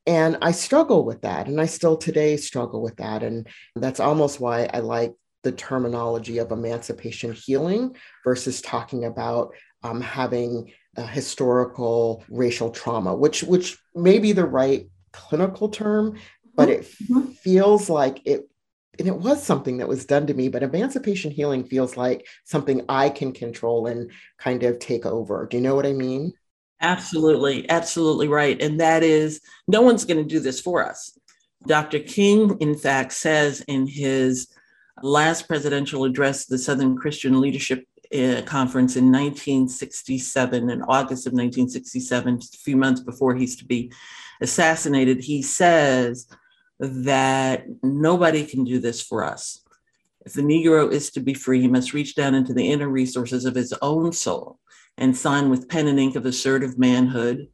And 0.10 0.40
I 0.42 0.54
struggle 0.54 1.06
with 1.06 1.22
that. 1.22 1.48
And 1.48 1.62
I 1.62 1.68
still 1.68 1.96
today 1.96 2.36
struggle 2.36 2.82
with 2.82 2.96
that. 2.96 3.22
And 3.22 3.48
that's 3.76 4.00
almost 4.00 4.40
why 4.40 4.68
I 4.74 4.80
like 4.80 5.14
the 5.44 5.52
terminology 5.52 6.40
of 6.40 6.52
emancipation 6.52 7.32
healing 7.32 7.96
versus 8.24 8.60
talking 8.60 9.06
about 9.06 9.54
um, 9.84 10.02
having 10.02 10.74
a 10.98 11.06
historical 11.06 12.24
racial 12.28 12.72
trauma, 12.72 13.16
which 13.16 13.44
which 13.44 13.78
may 13.94 14.18
be 14.18 14.32
the 14.32 14.48
right 14.48 14.90
clinical 15.14 15.70
term, 15.70 16.18
but 16.56 16.70
it 16.70 16.82
mm-hmm. 16.82 17.28
feels 17.34 17.88
like 17.88 18.20
it 18.26 18.50
and 18.98 19.08
it 19.08 19.16
was 19.16 19.44
something 19.44 19.78
that 19.78 19.88
was 19.88 20.06
done 20.06 20.28
to 20.28 20.34
me 20.34 20.50
but 20.50 20.62
emancipation 20.62 21.32
healing 21.32 21.64
feels 21.64 21.96
like 21.96 22.28
something 22.44 22.84
i 22.90 23.10
can 23.10 23.32
control 23.32 23.88
and 23.88 24.12
kind 24.38 24.64
of 24.64 24.78
take 24.78 25.06
over 25.06 25.48
do 25.50 25.56
you 25.56 25.64
know 25.64 25.74
what 25.74 25.86
i 25.86 25.94
mean 25.94 26.34
absolutely 26.82 27.70
absolutely 27.70 28.28
right 28.28 28.62
and 28.62 28.80
that 28.80 29.04
is 29.04 29.42
no 29.68 29.82
one's 29.82 30.06
going 30.06 30.18
to 30.18 30.24
do 30.24 30.40
this 30.40 30.62
for 30.62 30.86
us 30.86 31.18
dr 31.68 32.00
king 32.00 32.58
in 32.60 32.76
fact 32.76 33.12
says 33.12 33.62
in 33.68 33.86
his 33.86 34.48
last 35.02 35.48
presidential 35.48 36.06
address 36.06 36.46
the 36.46 36.58
southern 36.58 36.96
christian 36.96 37.42
leadership 37.42 37.86
uh, 38.14 38.42
conference 38.46 38.96
in 38.96 39.06
1967 39.06 40.70
in 40.70 40.82
august 40.84 41.28
of 41.28 41.34
1967 41.34 42.36
a 42.36 42.58
few 42.58 42.78
months 42.78 43.02
before 43.02 43.36
he's 43.36 43.56
to 43.56 43.66
be 43.66 43.92
assassinated 44.42 45.20
he 45.20 45.42
says 45.42 46.28
that 46.80 47.66
nobody 47.84 48.46
can 48.46 48.64
do 48.64 48.80
this 48.80 49.02
for 49.02 49.24
us. 49.24 49.62
If 50.26 50.34
the 50.34 50.42
Negro 50.42 50.92
is 50.92 51.12
to 51.12 51.20
be 51.20 51.34
free, 51.34 51.62
he 51.62 51.68
must 51.68 51.94
reach 51.94 52.16
down 52.16 52.36
into 52.36 52.54
the 52.54 52.72
inner 52.72 52.90
resources 52.90 53.46
of 53.46 53.56
his 53.56 53.74
own 53.82 54.12
soul 54.12 54.60
and 55.00 55.18
sign 55.18 55.50
with 55.50 55.68
pen 55.68 55.88
and 55.88 56.00
ink 56.00 56.16
of 56.16 56.26
assertive 56.26 56.78
manhood 56.78 57.48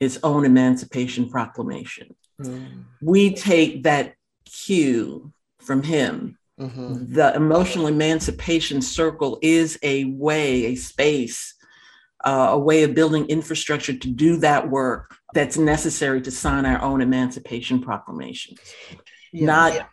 his 0.00 0.18
own 0.24 0.44
emancipation 0.44 1.30
proclamation. 1.30 2.12
Mm. 2.40 2.86
We 3.00 3.32
take 3.34 3.84
that 3.84 4.14
cue 4.44 5.32
from 5.60 5.84
him. 5.84 6.38
Mm-hmm. 6.58 7.12
The 7.14 7.32
emotional 7.36 7.86
emancipation 7.86 8.82
circle 8.82 9.38
is 9.42 9.78
a 9.84 10.06
way, 10.06 10.64
a 10.66 10.74
space, 10.74 11.54
uh, 12.24 12.48
a 12.50 12.58
way 12.58 12.82
of 12.82 12.94
building 12.94 13.26
infrastructure 13.26 13.96
to 13.96 14.08
do 14.08 14.38
that 14.38 14.68
work 14.68 15.16
that's 15.34 15.56
necessary 15.56 16.20
to 16.22 16.32
sign 16.32 16.66
our 16.66 16.82
own 16.82 17.00
Emancipation 17.00 17.80
Proclamation. 17.80 18.56
Yeah, 19.32 19.46
Not 19.46 19.74
yeah. 19.74 19.84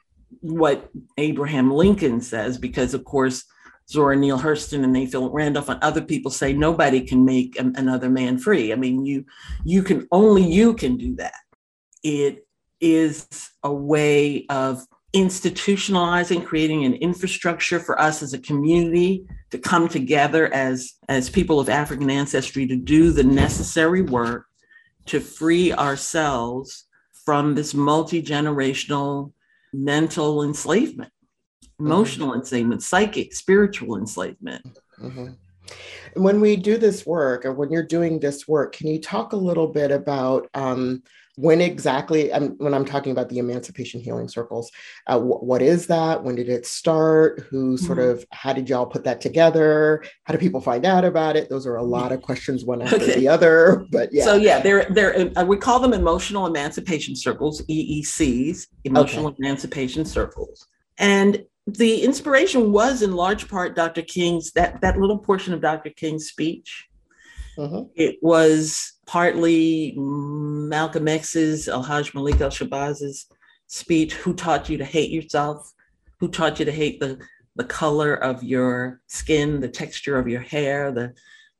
what 0.41 0.89
Abraham 1.17 1.71
Lincoln 1.71 2.19
says, 2.21 2.57
because 2.57 2.95
of 2.95 3.03
course, 3.03 3.45
Zora 3.89 4.15
Neale 4.15 4.39
Hurston 4.39 4.83
and 4.83 4.95
A. 4.95 5.05
Philip 5.05 5.33
Randolph 5.33 5.69
and 5.69 5.81
other 5.83 6.01
people 6.01 6.29
say 6.29 6.53
nobody 6.53 7.01
can 7.01 7.25
make 7.25 7.59
another 7.59 8.09
man 8.09 8.37
free. 8.37 8.71
I 8.71 8.75
mean, 8.75 9.05
you 9.05 9.25
you 9.65 9.81
can 9.81 10.07
only 10.11 10.43
you 10.43 10.75
can 10.75 10.97
do 10.97 11.15
that. 11.15 11.33
It 12.03 12.45
is 12.79 13.27
a 13.63 13.73
way 13.73 14.45
of 14.49 14.85
institutionalizing, 15.13 16.45
creating 16.45 16.85
an 16.85 16.93
infrastructure 16.95 17.79
for 17.79 17.99
us 17.99 18.21
as 18.21 18.33
a 18.33 18.39
community 18.39 19.25
to 19.49 19.57
come 19.57 19.87
together 19.89 20.53
as 20.53 20.93
as 21.07 21.29
people 21.29 21.59
of 21.59 21.67
African 21.67 22.11
ancestry 22.11 22.67
to 22.67 22.75
do 22.75 23.11
the 23.11 23.23
necessary 23.23 24.03
work 24.03 24.45
to 25.07 25.19
free 25.19 25.73
ourselves 25.73 26.85
from 27.25 27.55
this 27.55 27.73
multi 27.73 28.21
generational 28.21 29.33
mental 29.73 30.43
enslavement, 30.43 31.11
emotional 31.79 32.29
mm-hmm. 32.29 32.39
enslavement, 32.39 32.83
psychic, 32.83 33.33
spiritual 33.33 33.97
enslavement. 33.97 34.79
Mm-hmm. 35.01 35.27
When 36.15 36.41
we 36.41 36.55
do 36.55 36.77
this 36.77 37.05
work, 37.05 37.45
or 37.45 37.53
when 37.53 37.71
you're 37.71 37.83
doing 37.83 38.19
this 38.19 38.47
work, 38.47 38.75
can 38.75 38.87
you 38.87 38.99
talk 38.99 39.33
a 39.33 39.37
little 39.37 39.67
bit 39.67 39.91
about 39.91 40.49
um, 40.53 41.03
when 41.39 41.61
exactly 41.61 42.33
I'm, 42.33 42.57
when 42.57 42.73
i'm 42.73 42.83
talking 42.83 43.13
about 43.13 43.29
the 43.29 43.39
emancipation 43.39 44.01
healing 44.01 44.27
circles 44.27 44.69
uh, 45.07 45.17
wh- 45.17 45.41
what 45.41 45.61
is 45.61 45.87
that 45.87 46.21
when 46.21 46.35
did 46.35 46.49
it 46.49 46.65
start 46.65 47.45
who 47.49 47.77
sort 47.77 47.97
mm-hmm. 47.97 48.09
of 48.09 48.25
how 48.31 48.51
did 48.51 48.67
y'all 48.67 48.85
put 48.85 49.05
that 49.05 49.21
together 49.21 50.03
how 50.25 50.33
do 50.33 50.37
people 50.37 50.59
find 50.59 50.85
out 50.85 51.05
about 51.05 51.37
it 51.37 51.49
those 51.49 51.65
are 51.65 51.77
a 51.77 51.83
lot 51.83 52.11
of 52.11 52.21
questions 52.21 52.65
one 52.65 52.81
after 52.81 52.97
okay. 52.97 53.15
the 53.15 53.27
other 53.27 53.85
but 53.91 54.09
yeah 54.11 54.25
so 54.25 54.35
yeah 54.35 54.59
they're 54.59 54.85
they're 54.89 55.31
uh, 55.37 55.45
we 55.45 55.55
call 55.55 55.79
them 55.79 55.93
emotional 55.93 56.45
emancipation 56.45 57.15
circles 57.15 57.61
eecs 57.67 58.67
emotional 58.83 59.27
okay. 59.27 59.37
emancipation 59.39 60.03
circles 60.03 60.67
and 60.97 61.45
the 61.77 62.03
inspiration 62.03 62.71
was 62.71 63.01
in 63.01 63.11
large 63.11 63.47
part 63.47 63.75
dr 63.75 64.01
king's 64.03 64.51
that 64.51 64.79
that 64.81 64.97
little 64.99 65.17
portion 65.17 65.53
of 65.53 65.61
dr 65.61 65.89
king's 65.91 66.27
speech 66.27 66.87
mm-hmm. 67.57 67.83
it 67.95 68.17
was 68.21 68.99
partly 69.09 69.95
Malcolm 69.97 71.07
X's, 71.07 71.67
El-Hajj 71.67 72.13
Malik 72.13 72.39
El-Shabazz's 72.39 73.25
speech, 73.65 74.13
Who 74.13 74.35
Taught 74.35 74.69
You 74.69 74.77
to 74.77 74.85
Hate 74.85 75.09
Yourself? 75.09 75.73
Who 76.19 76.27
taught 76.27 76.59
you 76.59 76.65
to 76.65 76.71
hate 76.71 76.99
the, 76.99 77.17
the 77.55 77.63
color 77.63 78.13
of 78.13 78.43
your 78.43 79.01
skin, 79.07 79.61
the 79.61 79.67
texture 79.67 80.19
of 80.19 80.27
your 80.27 80.41
hair, 80.41 80.91
the, 80.91 81.15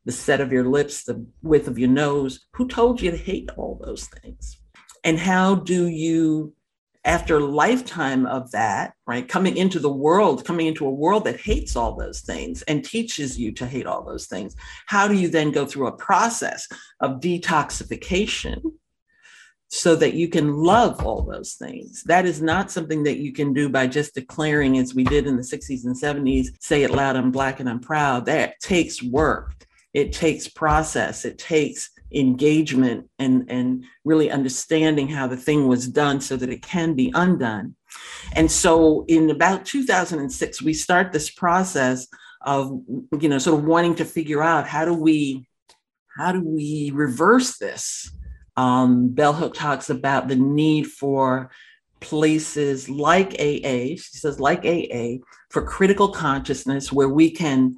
the 0.05 0.11
set 0.11 0.41
of 0.41 0.51
your 0.51 0.65
lips, 0.65 1.05
the 1.05 1.25
width 1.41 1.67
of 1.67 1.79
your 1.79 1.89
nose? 1.89 2.45
Who 2.53 2.67
told 2.67 3.01
you 3.01 3.09
to 3.09 3.17
hate 3.17 3.49
all 3.57 3.81
those 3.83 4.05
things? 4.05 4.61
And 5.03 5.17
how 5.17 5.55
do 5.55 5.87
you 5.87 6.53
after 7.05 7.37
a 7.37 7.45
lifetime 7.45 8.25
of 8.25 8.51
that, 8.51 8.93
right, 9.07 9.27
coming 9.27 9.55
into 9.55 9.79
the 9.79 9.91
world, 9.91 10.45
coming 10.45 10.67
into 10.67 10.85
a 10.85 10.91
world 10.91 11.23
that 11.23 11.39
hates 11.39 11.75
all 11.75 11.95
those 11.95 12.21
things 12.21 12.61
and 12.63 12.83
teaches 12.83 13.39
you 13.39 13.51
to 13.53 13.65
hate 13.65 13.85
all 13.85 14.03
those 14.03 14.27
things, 14.27 14.55
how 14.85 15.07
do 15.07 15.13
you 15.13 15.29
then 15.29 15.51
go 15.51 15.65
through 15.65 15.87
a 15.87 15.95
process 15.95 16.67
of 16.99 17.21
detoxification 17.21 18.61
so 19.69 19.95
that 19.95 20.15
you 20.15 20.27
can 20.27 20.57
love 20.57 21.05
all 21.05 21.21
those 21.21 21.53
things? 21.53 22.03
That 22.03 22.25
is 22.25 22.41
not 22.41 22.69
something 22.69 23.03
that 23.03 23.19
you 23.19 23.31
can 23.31 23.53
do 23.53 23.69
by 23.69 23.87
just 23.87 24.13
declaring, 24.13 24.77
as 24.77 24.93
we 24.93 25.05
did 25.05 25.25
in 25.25 25.37
the 25.37 25.41
60s 25.41 25.85
and 25.85 25.95
70s, 25.95 26.49
say 26.59 26.83
it 26.83 26.91
loud, 26.91 27.15
I'm 27.15 27.31
black 27.31 27.61
and 27.61 27.69
I'm 27.69 27.79
proud. 27.79 28.25
That 28.25 28.59
takes 28.59 29.01
work, 29.01 29.55
it 29.93 30.11
takes 30.11 30.49
process, 30.49 31.23
it 31.23 31.37
takes 31.37 31.91
engagement 32.13 33.09
and, 33.19 33.45
and 33.49 33.83
really 34.03 34.31
understanding 34.31 35.07
how 35.07 35.27
the 35.27 35.37
thing 35.37 35.67
was 35.67 35.87
done 35.87 36.19
so 36.21 36.35
that 36.35 36.49
it 36.49 36.61
can 36.61 36.93
be 36.93 37.11
undone. 37.15 37.75
And 38.35 38.49
so 38.49 39.05
in 39.07 39.29
about 39.29 39.65
2006, 39.65 40.61
we 40.61 40.73
start 40.73 41.11
this 41.11 41.29
process 41.29 42.07
of, 42.41 42.81
you 43.19 43.29
know, 43.29 43.37
sort 43.37 43.59
of 43.59 43.65
wanting 43.65 43.95
to 43.95 44.05
figure 44.05 44.41
out 44.41 44.67
how 44.67 44.85
do 44.85 44.93
we, 44.93 45.47
how 46.17 46.31
do 46.31 46.41
we 46.41 46.91
reverse 46.93 47.57
this? 47.57 48.11
Um, 48.57 49.09
bell 49.09 49.33
hooks 49.33 49.57
talks 49.57 49.89
about 49.89 50.27
the 50.27 50.35
need 50.35 50.87
for 50.87 51.49
places 52.01 52.89
like 52.89 53.33
AA, 53.39 53.95
she 53.95 54.17
says 54.17 54.39
like 54.39 54.65
AA, 54.65 55.17
for 55.49 55.61
critical 55.61 56.09
consciousness 56.09 56.91
where 56.91 57.09
we 57.09 57.31
can, 57.31 57.75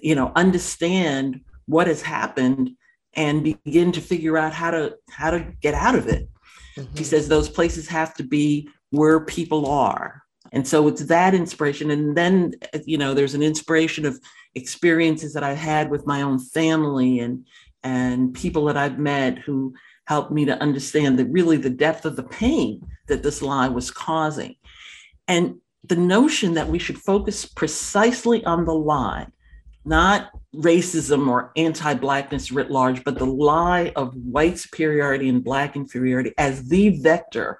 you 0.00 0.14
know, 0.14 0.32
understand 0.34 1.40
what 1.66 1.86
has 1.86 2.02
happened 2.02 2.70
and 3.16 3.44
begin 3.44 3.92
to 3.92 4.00
figure 4.00 4.36
out 4.36 4.52
how 4.52 4.70
to 4.70 4.96
how 5.10 5.30
to 5.30 5.40
get 5.60 5.74
out 5.74 5.94
of 5.94 6.06
it. 6.06 6.28
Mm-hmm. 6.76 6.96
He 6.96 7.04
says 7.04 7.28
those 7.28 7.48
places 7.48 7.88
have 7.88 8.14
to 8.14 8.22
be 8.22 8.68
where 8.90 9.20
people 9.20 9.66
are. 9.66 10.22
And 10.52 10.66
so 10.66 10.86
it's 10.88 11.04
that 11.06 11.34
inspiration. 11.34 11.90
And 11.90 12.16
then, 12.16 12.54
you 12.84 12.98
know, 12.98 13.14
there's 13.14 13.34
an 13.34 13.42
inspiration 13.42 14.06
of 14.06 14.20
experiences 14.54 15.32
that 15.32 15.42
I've 15.42 15.58
had 15.58 15.90
with 15.90 16.06
my 16.06 16.22
own 16.22 16.38
family 16.38 17.20
and 17.20 17.44
and 17.82 18.32
people 18.34 18.64
that 18.66 18.76
I've 18.76 18.98
met 18.98 19.38
who 19.38 19.74
helped 20.06 20.30
me 20.30 20.44
to 20.46 20.60
understand 20.62 21.18
that 21.18 21.26
really 21.26 21.56
the 21.56 21.70
depth 21.70 22.04
of 22.04 22.16
the 22.16 22.22
pain 22.22 22.80
that 23.08 23.22
this 23.22 23.42
lie 23.42 23.68
was 23.68 23.90
causing. 23.90 24.54
And 25.28 25.56
the 25.82 25.96
notion 25.96 26.54
that 26.54 26.68
we 26.68 26.78
should 26.78 26.98
focus 26.98 27.44
precisely 27.44 28.44
on 28.44 28.64
the 28.64 28.74
lie, 28.74 29.26
not 29.84 30.30
racism 30.54 31.28
or 31.28 31.52
anti-blackness 31.56 32.52
writ 32.52 32.70
large, 32.70 33.04
but 33.04 33.18
the 33.18 33.26
lie 33.26 33.92
of 33.96 34.14
white 34.14 34.58
superiority 34.58 35.28
and 35.28 35.44
black 35.44 35.76
inferiority 35.76 36.32
as 36.38 36.68
the 36.68 36.90
vector 37.00 37.58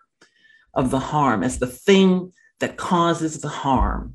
of 0.74 0.90
the 0.90 0.98
harm, 0.98 1.42
as 1.42 1.58
the 1.58 1.66
thing 1.66 2.32
that 2.60 2.76
causes 2.76 3.40
the 3.40 3.48
harm. 3.48 4.14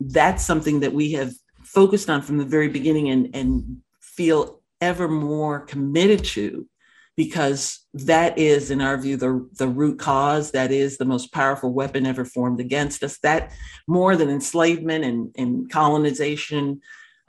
That's 0.00 0.44
something 0.44 0.80
that 0.80 0.92
we 0.92 1.12
have 1.12 1.32
focused 1.62 2.10
on 2.10 2.22
from 2.22 2.38
the 2.38 2.44
very 2.44 2.68
beginning 2.68 3.10
and, 3.10 3.34
and 3.34 3.78
feel 4.00 4.60
ever 4.80 5.08
more 5.08 5.60
committed 5.60 6.24
to 6.24 6.68
because 7.16 7.80
that 7.94 8.38
is, 8.38 8.70
in 8.70 8.80
our 8.80 8.96
view, 8.96 9.16
the, 9.16 9.48
the 9.58 9.66
root 9.66 9.98
cause. 9.98 10.52
That 10.52 10.70
is 10.70 10.98
the 10.98 11.04
most 11.04 11.32
powerful 11.32 11.72
weapon 11.72 12.06
ever 12.06 12.24
formed 12.24 12.60
against 12.60 13.02
us. 13.02 13.18
That 13.24 13.50
more 13.88 14.14
than 14.14 14.30
enslavement 14.30 15.04
and, 15.04 15.34
and 15.36 15.68
colonization, 15.68 16.80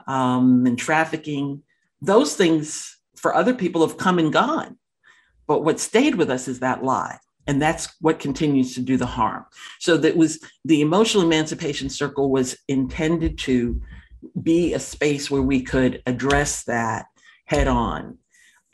um, 0.06 0.66
and 0.66 0.78
trafficking, 0.78 1.62
those 2.00 2.34
things 2.34 2.98
for 3.16 3.34
other 3.34 3.54
people 3.54 3.86
have 3.86 3.98
come 3.98 4.18
and 4.18 4.32
gone. 4.32 4.78
But 5.46 5.64
what 5.64 5.80
stayed 5.80 6.14
with 6.14 6.30
us 6.30 6.48
is 6.48 6.60
that 6.60 6.84
lie. 6.84 7.18
And 7.46 7.60
that's 7.60 7.88
what 8.00 8.20
continues 8.20 8.74
to 8.74 8.80
do 8.80 8.96
the 8.96 9.06
harm. 9.06 9.44
So 9.80 9.96
that 9.96 10.16
was 10.16 10.38
the 10.64 10.80
emotional 10.80 11.24
emancipation 11.24 11.88
circle 11.88 12.30
was 12.30 12.56
intended 12.68 13.38
to 13.40 13.80
be 14.42 14.74
a 14.74 14.78
space 14.78 15.30
where 15.30 15.42
we 15.42 15.62
could 15.62 16.02
address 16.06 16.64
that 16.64 17.06
head 17.46 17.66
on. 17.66 18.18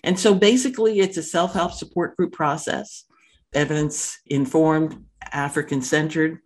And 0.04 0.18
so 0.18 0.34
basically, 0.34 1.00
it's 1.00 1.16
a 1.16 1.22
self 1.22 1.52
help 1.54 1.72
support 1.72 2.16
group 2.16 2.32
process, 2.32 3.04
evidence 3.54 4.18
informed, 4.26 5.04
African 5.32 5.82
centered, 5.82 6.38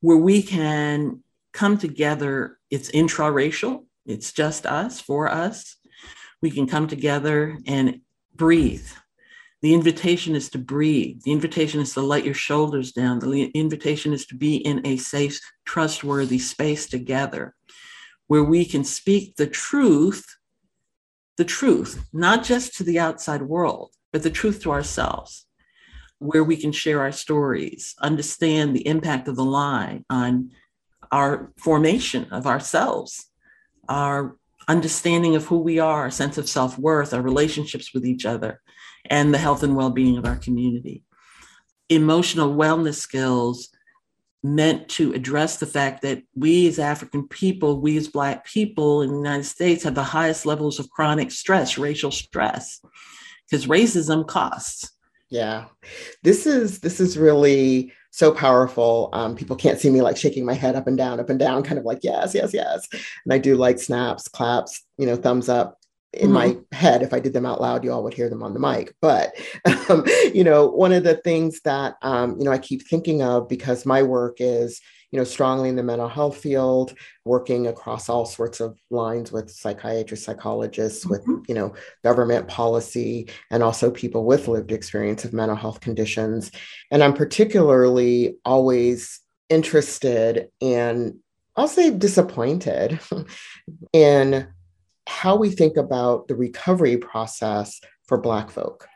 where 0.00 0.16
we 0.16 0.42
can 0.42 1.22
come 1.52 1.78
together. 1.78 2.58
It's 2.70 2.90
intra-racial. 2.90 3.86
It's 4.08 4.32
just 4.32 4.66
us, 4.66 5.00
for 5.00 5.28
us. 5.28 5.76
We 6.42 6.50
can 6.50 6.66
come 6.66 6.88
together 6.88 7.58
and 7.66 8.00
breathe. 8.34 8.86
The 9.60 9.74
invitation 9.74 10.34
is 10.34 10.48
to 10.50 10.58
breathe. 10.58 11.22
The 11.24 11.32
invitation 11.32 11.80
is 11.80 11.92
to 11.94 12.00
let 12.00 12.24
your 12.24 12.34
shoulders 12.34 12.92
down. 12.92 13.18
The 13.18 13.50
invitation 13.54 14.12
is 14.12 14.24
to 14.26 14.36
be 14.36 14.56
in 14.56 14.86
a 14.86 14.96
safe, 14.96 15.38
trustworthy 15.64 16.38
space 16.38 16.86
together 16.86 17.54
where 18.28 18.44
we 18.44 18.64
can 18.64 18.84
speak 18.84 19.36
the 19.36 19.46
truth, 19.46 20.24
the 21.36 21.44
truth, 21.44 22.06
not 22.12 22.44
just 22.44 22.76
to 22.76 22.84
the 22.84 22.98
outside 22.98 23.42
world, 23.42 23.92
but 24.12 24.22
the 24.22 24.30
truth 24.30 24.62
to 24.62 24.70
ourselves, 24.70 25.46
where 26.18 26.44
we 26.44 26.56
can 26.56 26.70
share 26.70 27.00
our 27.00 27.12
stories, 27.12 27.94
understand 28.00 28.76
the 28.76 28.86
impact 28.86 29.28
of 29.28 29.36
the 29.36 29.44
lie 29.44 30.02
on 30.08 30.50
our 31.10 31.52
formation 31.58 32.26
of 32.30 32.46
ourselves, 32.46 33.27
our 33.88 34.36
understanding 34.68 35.34
of 35.34 35.46
who 35.46 35.58
we 35.58 35.78
are, 35.78 36.02
our 36.02 36.10
sense 36.10 36.38
of 36.38 36.48
self 36.48 36.78
worth, 36.78 37.14
our 37.14 37.22
relationships 37.22 37.92
with 37.94 38.06
each 38.06 38.26
other, 38.26 38.60
and 39.06 39.32
the 39.32 39.38
health 39.38 39.62
and 39.62 39.76
well 39.76 39.90
being 39.90 40.18
of 40.18 40.26
our 40.26 40.36
community. 40.36 41.02
Emotional 41.88 42.54
wellness 42.54 42.96
skills 42.96 43.70
meant 44.42 44.88
to 44.88 45.12
address 45.14 45.56
the 45.56 45.66
fact 45.66 46.02
that 46.02 46.22
we 46.34 46.68
as 46.68 46.78
African 46.78 47.26
people, 47.26 47.80
we 47.80 47.96
as 47.96 48.08
Black 48.08 48.44
people 48.44 49.02
in 49.02 49.10
the 49.10 49.16
United 49.16 49.44
States 49.44 49.82
have 49.82 49.94
the 49.94 50.02
highest 50.02 50.46
levels 50.46 50.78
of 50.78 50.90
chronic 50.90 51.30
stress, 51.30 51.76
racial 51.76 52.10
stress, 52.10 52.80
because 53.48 53.66
racism 53.66 54.26
costs. 54.26 54.92
Yeah, 55.30 55.66
this 56.22 56.46
is 56.46 56.80
this 56.80 57.00
is 57.00 57.18
really 57.18 57.92
so 58.18 58.32
powerful. 58.32 59.10
Um, 59.12 59.36
people 59.36 59.54
can't 59.54 59.78
see 59.78 59.90
me 59.90 60.02
like 60.02 60.16
shaking 60.16 60.44
my 60.44 60.54
head 60.54 60.74
up 60.74 60.88
and 60.88 60.98
down, 60.98 61.20
up 61.20 61.30
and 61.30 61.38
down, 61.38 61.62
kind 61.62 61.78
of 61.78 61.84
like, 61.84 62.00
yes, 62.02 62.34
yes, 62.34 62.52
yes. 62.52 62.88
And 62.92 63.32
I 63.32 63.38
do 63.38 63.54
like 63.54 63.78
snaps, 63.78 64.26
claps, 64.26 64.82
you 64.96 65.06
know, 65.06 65.14
thumbs 65.14 65.48
up 65.48 65.77
in 66.12 66.30
mm-hmm. 66.30 66.32
my 66.32 66.76
head. 66.76 67.02
If 67.02 67.12
I 67.12 67.20
did 67.20 67.32
them 67.32 67.46
out 67.46 67.60
loud, 67.60 67.84
you 67.84 67.92
all 67.92 68.02
would 68.04 68.14
hear 68.14 68.28
them 68.28 68.42
on 68.42 68.54
the 68.54 68.60
mic. 68.60 68.94
But, 69.00 69.34
um, 69.88 70.04
you 70.32 70.44
know, 70.44 70.66
one 70.66 70.92
of 70.92 71.04
the 71.04 71.16
things 71.16 71.60
that, 71.62 71.96
um, 72.02 72.38
you 72.38 72.44
know, 72.44 72.52
I 72.52 72.58
keep 72.58 72.86
thinking 72.86 73.22
of 73.22 73.48
because 73.48 73.84
my 73.84 74.02
work 74.02 74.36
is, 74.40 74.80
you 75.10 75.18
know, 75.18 75.24
strongly 75.24 75.68
in 75.68 75.76
the 75.76 75.82
mental 75.82 76.08
health 76.08 76.36
field, 76.36 76.94
working 77.24 77.66
across 77.66 78.08
all 78.08 78.26
sorts 78.26 78.60
of 78.60 78.78
lines 78.90 79.32
with 79.32 79.50
psychiatrists, 79.50 80.24
psychologists, 80.24 81.04
mm-hmm. 81.04 81.32
with, 81.34 81.48
you 81.48 81.54
know, 81.54 81.74
government 82.04 82.48
policy, 82.48 83.28
and 83.50 83.62
also 83.62 83.90
people 83.90 84.24
with 84.24 84.48
lived 84.48 84.72
experience 84.72 85.24
of 85.24 85.32
mental 85.32 85.56
health 85.56 85.80
conditions. 85.80 86.50
And 86.90 87.02
I'm 87.02 87.14
particularly 87.14 88.36
always 88.44 89.20
interested 89.50 90.48
in, 90.60 91.20
I'll 91.56 91.68
say 91.68 91.90
disappointed 91.90 93.00
in 93.92 94.48
how 95.08 95.34
we 95.34 95.50
think 95.50 95.76
about 95.76 96.28
the 96.28 96.36
recovery 96.36 96.96
process 96.96 97.80
for 98.06 98.20
Black 98.20 98.50
folk 98.50 98.86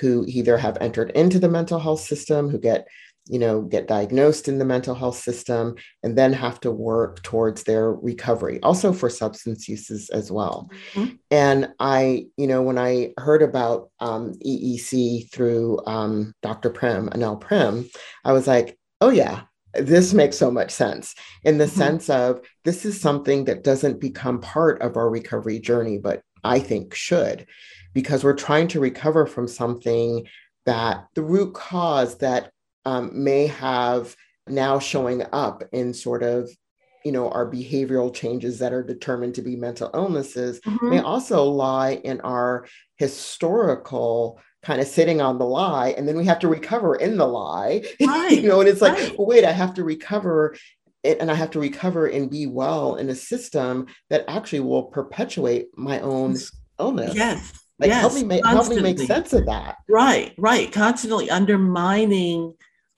who 0.00 0.24
either 0.26 0.56
have 0.56 0.78
entered 0.80 1.10
into 1.10 1.38
the 1.38 1.48
mental 1.48 1.78
health 1.78 2.00
system, 2.00 2.48
who 2.48 2.58
get 2.58 2.86
you 3.28 3.38
know, 3.38 3.62
get 3.62 3.86
diagnosed 3.86 4.48
in 4.48 4.58
the 4.58 4.64
mental 4.64 4.94
health 4.94 5.16
system 5.16 5.76
and 6.02 6.18
then 6.18 6.32
have 6.32 6.58
to 6.58 6.70
work 6.70 7.22
towards 7.22 7.62
their 7.62 7.92
recovery, 7.92 8.58
also 8.62 8.92
for 8.92 9.08
substance 9.08 9.68
uses 9.68 10.10
as 10.10 10.32
well. 10.32 10.68
Mm-hmm. 10.94 11.14
And 11.30 11.68
I, 11.78 12.26
you 12.36 12.48
know, 12.48 12.60
when 12.62 12.76
I 12.76 13.12
heard 13.18 13.42
about 13.42 13.90
um, 14.00 14.32
EEC 14.44 15.30
through 15.30 15.80
um, 15.86 16.34
Dr. 16.42 16.70
Prim, 16.70 17.08
Anel 17.10 17.40
Prim, 17.40 17.88
I 18.24 18.32
was 18.32 18.48
like, 18.48 18.76
oh, 19.00 19.10
yeah, 19.10 19.42
this 19.74 20.12
makes 20.12 20.36
so 20.36 20.50
much 20.50 20.70
sense 20.70 21.14
in 21.44 21.58
the 21.58 21.64
mm-hmm. 21.64 21.78
sense 21.78 22.10
of 22.10 22.40
this 22.64 22.84
is 22.84 23.00
something 23.00 23.44
that 23.44 23.64
doesn't 23.64 24.00
become 24.00 24.40
part 24.40 24.80
of 24.82 24.96
our 24.96 25.08
recovery 25.08 25.58
journey, 25.58 25.98
but 25.98 26.22
I 26.42 26.58
think 26.58 26.94
should, 26.94 27.46
because 27.94 28.24
we're 28.24 28.34
trying 28.34 28.68
to 28.68 28.80
recover 28.80 29.26
from 29.26 29.46
something 29.46 30.26
that 30.66 31.06
the 31.14 31.22
root 31.22 31.54
cause 31.54 32.18
that 32.18 32.50
um, 32.84 33.10
may 33.24 33.46
have 33.46 34.16
now 34.46 34.78
showing 34.78 35.24
up 35.32 35.62
in 35.72 35.94
sort 35.94 36.22
of 36.22 36.50
you 37.04 37.12
know 37.12 37.30
our 37.30 37.50
behavioral 37.50 38.14
changes 38.14 38.58
that 38.58 38.72
are 38.72 38.82
determined 38.82 39.34
to 39.34 39.42
be 39.42 39.56
mental 39.56 39.90
illnesses 39.94 40.60
mm-hmm. 40.60 40.90
may 40.90 40.98
also 40.98 41.44
lie 41.44 41.92
in 42.04 42.20
our 42.20 42.66
historical 42.96 44.40
kind 44.62 44.80
of 44.80 44.86
sitting 44.86 45.20
on 45.20 45.38
the 45.38 45.44
lie 45.44 45.94
and 45.96 46.06
then 46.06 46.16
we 46.16 46.24
have 46.26 46.38
to 46.38 46.48
recover 46.48 46.94
in 46.96 47.16
the 47.16 47.26
lie 47.26 47.82
right. 48.06 48.42
you 48.42 48.48
know 48.48 48.60
and 48.60 48.68
it's 48.68 48.82
like 48.82 48.92
right. 48.92 49.16
well, 49.16 49.26
wait 49.26 49.44
i 49.44 49.52
have 49.52 49.72
to 49.72 49.82
recover 49.82 50.54
it. 51.02 51.18
and 51.20 51.30
I 51.30 51.34
have 51.34 51.50
to 51.52 51.60
recover 51.60 52.06
and 52.06 52.30
be 52.30 52.46
well 52.46 52.96
in 52.96 53.08
a 53.08 53.14
system 53.14 53.86
that 54.08 54.24
actually 54.28 54.60
will 54.60 54.84
perpetuate 54.84 55.68
my 55.76 56.00
own 56.00 56.36
illness. 56.78 57.14
Yes. 57.14 57.52
Like 57.78 57.88
yes, 57.88 58.00
help 58.00 58.14
me 58.14 58.24
make 58.24 58.44
help 58.44 58.68
me 58.68 58.80
make 58.80 58.98
sense 58.98 59.32
of 59.32 59.46
that. 59.46 59.76
Right, 59.88 60.34
right. 60.36 60.70
Constantly 60.70 61.30
undermining 61.30 62.54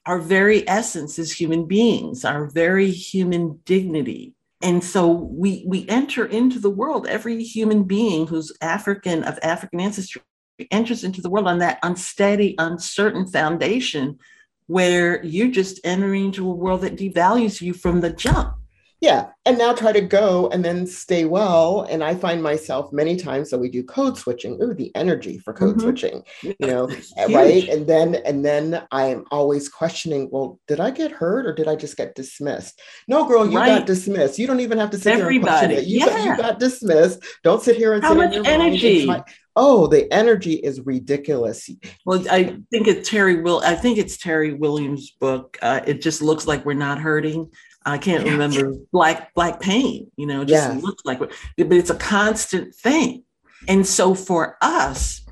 our 0.06 0.18
very 0.18 0.68
essence 0.68 1.20
as 1.20 1.30
human 1.30 1.66
beings, 1.66 2.24
our 2.24 2.46
very 2.46 2.90
human 2.90 3.60
dignity. 3.64 4.34
And 4.60 4.82
so 4.82 5.08
we 5.08 5.64
we 5.68 5.88
enter 5.88 6.26
into 6.26 6.58
the 6.58 6.70
world, 6.70 7.06
every 7.06 7.44
human 7.44 7.84
being 7.84 8.26
who's 8.26 8.52
African 8.60 9.22
of 9.22 9.38
African 9.44 9.78
ancestry 9.78 10.22
enters 10.70 11.04
into 11.04 11.20
the 11.20 11.30
world 11.30 11.48
on 11.48 11.58
that 11.58 11.78
unsteady, 11.82 12.54
uncertain 12.58 13.26
foundation 13.26 14.18
where 14.66 15.22
you're 15.24 15.50
just 15.50 15.80
entering 15.84 16.26
into 16.26 16.48
a 16.48 16.54
world 16.54 16.82
that 16.82 16.96
devalues 16.96 17.60
you 17.60 17.74
from 17.74 18.00
the 18.00 18.10
jump. 18.10 18.54
Yeah. 19.02 19.30
And 19.44 19.58
now 19.58 19.74
try 19.74 19.90
to 19.90 20.00
go 20.00 20.48
and 20.50 20.64
then 20.64 20.86
stay 20.86 21.24
well. 21.24 21.82
And 21.90 22.04
I 22.04 22.14
find 22.14 22.40
myself 22.40 22.92
many 22.92 23.16
times 23.16 23.50
that 23.50 23.58
we 23.58 23.68
do 23.68 23.82
code 23.82 24.16
switching. 24.16 24.62
Ooh, 24.62 24.74
the 24.74 24.94
energy 24.94 25.38
for 25.38 25.52
code 25.52 25.70
mm-hmm. 25.70 25.80
switching, 25.80 26.22
you 26.40 26.54
know, 26.60 26.88
right. 27.28 27.68
And 27.68 27.84
then 27.84 28.14
and 28.24 28.44
then 28.44 28.86
I 28.92 29.06
am 29.06 29.24
always 29.32 29.68
questioning, 29.68 30.28
well, 30.30 30.60
did 30.68 30.78
I 30.78 30.92
get 30.92 31.10
hurt 31.10 31.46
or 31.46 31.52
did 31.52 31.66
I 31.66 31.74
just 31.74 31.96
get 31.96 32.14
dismissed? 32.14 32.80
No, 33.08 33.26
girl, 33.26 33.44
you 33.44 33.58
right. 33.58 33.78
got 33.78 33.86
dismissed. 33.88 34.38
You 34.38 34.46
don't 34.46 34.60
even 34.60 34.78
have 34.78 34.90
to 34.90 34.98
sit 34.98 35.14
Everybody. 35.14 35.30
here 35.32 35.40
and 35.40 35.48
question 35.48 35.70
it. 35.72 35.86
You, 35.88 35.98
yeah. 35.98 36.06
got, 36.06 36.24
you 36.24 36.36
got 36.36 36.58
dismissed. 36.60 37.24
Don't 37.42 37.60
sit 37.60 37.74
here 37.74 37.94
and 37.94 38.04
How 38.04 38.14
much 38.14 38.36
energy? 38.46 39.10
Oh 39.54 39.86
the 39.86 40.10
energy 40.12 40.54
is 40.54 40.80
ridiculous 40.80 41.68
well 42.06 42.26
i 42.30 42.56
think 42.70 42.88
it's 42.88 43.08
terry 43.08 43.42
will 43.42 43.60
i 43.64 43.74
think 43.74 43.98
it's 43.98 44.16
Terrie 44.16 44.58
Williams 44.58 45.10
book 45.20 45.58
uh, 45.62 45.80
it 45.86 46.00
just 46.00 46.22
looks 46.22 46.46
like 46.46 46.64
we're 46.64 46.74
not 46.74 46.98
hurting 46.98 47.50
I 47.84 47.98
can't 47.98 48.24
remember 48.24 48.74
black 48.92 49.34
black 49.34 49.60
pain, 49.60 50.10
you 50.16 50.26
know, 50.26 50.44
just 50.44 50.72
yeah. 50.72 50.80
looks 50.80 51.04
like 51.04 51.18
but 51.18 51.32
it's 51.56 51.90
a 51.90 51.96
constant 51.96 52.74
thing. 52.74 53.24
And 53.68 53.86
so 53.86 54.14
for 54.14 54.56
us, 54.60 55.22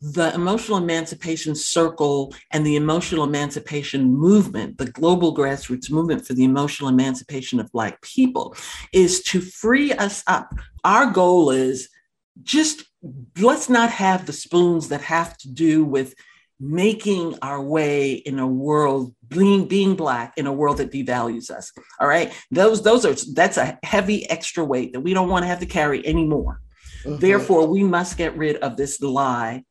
the 0.00 0.34
emotional 0.34 0.78
emancipation 0.78 1.54
circle 1.54 2.34
and 2.50 2.66
the 2.66 2.74
emotional 2.74 3.22
emancipation 3.22 4.12
movement, 4.12 4.78
the 4.78 4.90
global 4.90 5.34
grassroots 5.34 5.90
movement 5.90 6.26
for 6.26 6.34
the 6.34 6.44
emotional 6.44 6.88
emancipation 6.88 7.60
of 7.60 7.70
Black 7.70 8.00
people, 8.02 8.56
is 8.92 9.22
to 9.24 9.40
free 9.40 9.92
us 9.92 10.24
up. 10.26 10.52
Our 10.82 11.12
goal 11.12 11.50
is 11.50 11.88
just 12.42 12.84
let's 13.38 13.68
not 13.68 13.90
have 13.90 14.26
the 14.26 14.32
spoons 14.32 14.88
that 14.88 15.00
have 15.00 15.36
to 15.38 15.50
do 15.50 15.84
with 15.84 16.14
making 16.60 17.36
our 17.42 17.60
way 17.60 18.12
in 18.12 18.38
a 18.38 18.46
world 18.46 19.12
being 19.28 19.66
being 19.66 19.96
black 19.96 20.32
in 20.36 20.46
a 20.46 20.52
world 20.52 20.76
that 20.76 20.92
devalues 20.92 21.50
us 21.50 21.72
all 21.98 22.06
right? 22.06 22.32
Those 22.52 22.82
those 22.82 23.04
are 23.04 23.16
that's 23.34 23.56
a 23.56 23.78
heavy 23.82 24.28
extra 24.30 24.64
weight 24.64 24.92
that 24.92 25.00
we 25.00 25.12
don't 25.12 25.28
want 25.28 25.42
to 25.42 25.48
have 25.48 25.60
to 25.60 25.66
carry 25.66 26.06
anymore. 26.06 26.60
Mm-hmm. 27.04 27.18
therefore 27.18 27.66
we 27.66 27.82
must 27.82 28.16
get 28.16 28.36
rid 28.36 28.56
of 28.58 28.76
this 28.76 29.00
lie 29.00 29.64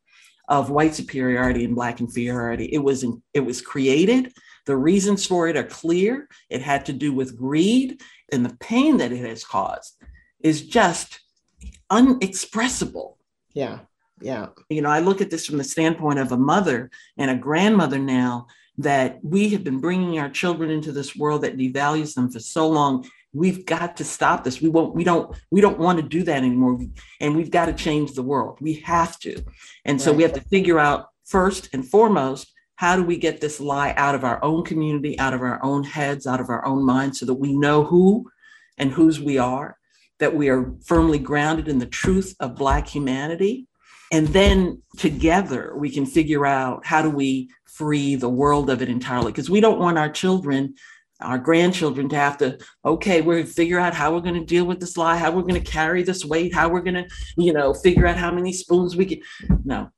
of 0.48 0.68
white 0.68 0.94
superiority 0.94 1.64
and 1.64 1.74
black 1.74 2.00
inferiority. 2.00 2.66
It 2.66 2.78
was 2.78 3.06
it 3.32 3.40
was 3.40 3.62
created. 3.62 4.34
The 4.66 4.76
reasons 4.76 5.24
for 5.24 5.48
it 5.48 5.56
are 5.56 5.64
clear. 5.64 6.28
It 6.50 6.60
had 6.60 6.84
to 6.86 6.92
do 6.92 7.14
with 7.14 7.38
greed 7.38 8.02
and 8.30 8.44
the 8.44 8.56
pain 8.56 8.98
that 8.98 9.12
it 9.12 9.24
has 9.24 9.44
caused 9.44 9.96
is 10.40 10.66
just 10.66 11.20
unexpressible 11.88 13.16
yeah 13.54 13.80
yeah. 14.22 14.48
You 14.68 14.82
know, 14.82 14.88
I 14.88 15.00
look 15.00 15.20
at 15.20 15.30
this 15.30 15.46
from 15.46 15.58
the 15.58 15.64
standpoint 15.64 16.18
of 16.18 16.32
a 16.32 16.36
mother 16.36 16.90
and 17.18 17.30
a 17.30 17.36
grandmother 17.36 17.98
now 17.98 18.46
that 18.78 19.18
we 19.22 19.50
have 19.50 19.64
been 19.64 19.80
bringing 19.80 20.18
our 20.18 20.30
children 20.30 20.70
into 20.70 20.92
this 20.92 21.14
world 21.14 21.42
that 21.42 21.58
devalues 21.58 22.14
them 22.14 22.30
for 22.30 22.40
so 22.40 22.68
long. 22.68 23.08
We've 23.34 23.66
got 23.66 23.96
to 23.98 24.04
stop 24.04 24.44
this. 24.44 24.60
We 24.60 24.68
won't, 24.68 24.94
we 24.94 25.04
don't, 25.04 25.36
we 25.50 25.60
don't 25.60 25.78
want 25.78 25.98
to 25.98 26.08
do 26.08 26.22
that 26.22 26.38
anymore. 26.38 26.78
And 27.20 27.36
we've 27.36 27.50
got 27.50 27.66
to 27.66 27.72
change 27.72 28.12
the 28.12 28.22
world. 28.22 28.58
We 28.60 28.74
have 28.80 29.18
to. 29.20 29.42
And 29.84 30.00
so 30.00 30.10
right. 30.10 30.16
we 30.16 30.22
have 30.22 30.32
to 30.34 30.40
figure 30.42 30.78
out 30.78 31.08
first 31.24 31.68
and 31.72 31.86
foremost, 31.86 32.52
how 32.76 32.96
do 32.96 33.02
we 33.02 33.16
get 33.16 33.40
this 33.40 33.60
lie 33.60 33.94
out 33.96 34.14
of 34.14 34.24
our 34.24 34.42
own 34.42 34.64
community, 34.64 35.18
out 35.18 35.34
of 35.34 35.42
our 35.42 35.62
own 35.62 35.84
heads, 35.84 36.26
out 36.26 36.40
of 36.40 36.48
our 36.48 36.64
own 36.64 36.84
minds, 36.84 37.20
so 37.20 37.26
that 37.26 37.34
we 37.34 37.56
know 37.56 37.84
who 37.84 38.30
and 38.76 38.90
whose 38.90 39.20
we 39.20 39.38
are, 39.38 39.76
that 40.22 40.36
we 40.36 40.48
are 40.48 40.72
firmly 40.84 41.18
grounded 41.18 41.66
in 41.66 41.80
the 41.80 41.86
truth 41.86 42.36
of 42.38 42.54
Black 42.54 42.86
humanity, 42.86 43.66
and 44.12 44.28
then 44.28 44.80
together 44.96 45.74
we 45.76 45.90
can 45.90 46.06
figure 46.06 46.46
out 46.46 46.86
how 46.86 47.02
do 47.02 47.10
we 47.10 47.50
free 47.66 48.14
the 48.14 48.28
world 48.28 48.70
of 48.70 48.82
it 48.82 48.88
entirely. 48.88 49.32
Because 49.32 49.50
we 49.50 49.60
don't 49.60 49.80
want 49.80 49.98
our 49.98 50.08
children 50.08 50.74
our 51.20 51.38
grandchildren 51.38 52.08
to 52.08 52.16
have 52.16 52.36
to 52.36 52.58
okay 52.84 53.20
we're 53.20 53.44
figure 53.44 53.78
out 53.78 53.94
how 53.94 54.12
we're 54.12 54.20
going 54.20 54.34
to 54.34 54.44
deal 54.44 54.64
with 54.64 54.80
this 54.80 54.96
lie 54.96 55.16
how 55.16 55.30
we're 55.30 55.42
going 55.42 55.54
to 55.54 55.70
carry 55.70 56.02
this 56.02 56.24
weight 56.24 56.52
how 56.52 56.68
we're 56.68 56.80
going 56.80 56.94
to 56.94 57.06
you 57.36 57.52
know 57.52 57.72
figure 57.72 58.08
out 58.08 58.16
how 58.16 58.32
many 58.32 58.52
spoons 58.52 58.96
we 58.96 59.06
can 59.06 59.20
no. 59.64 59.88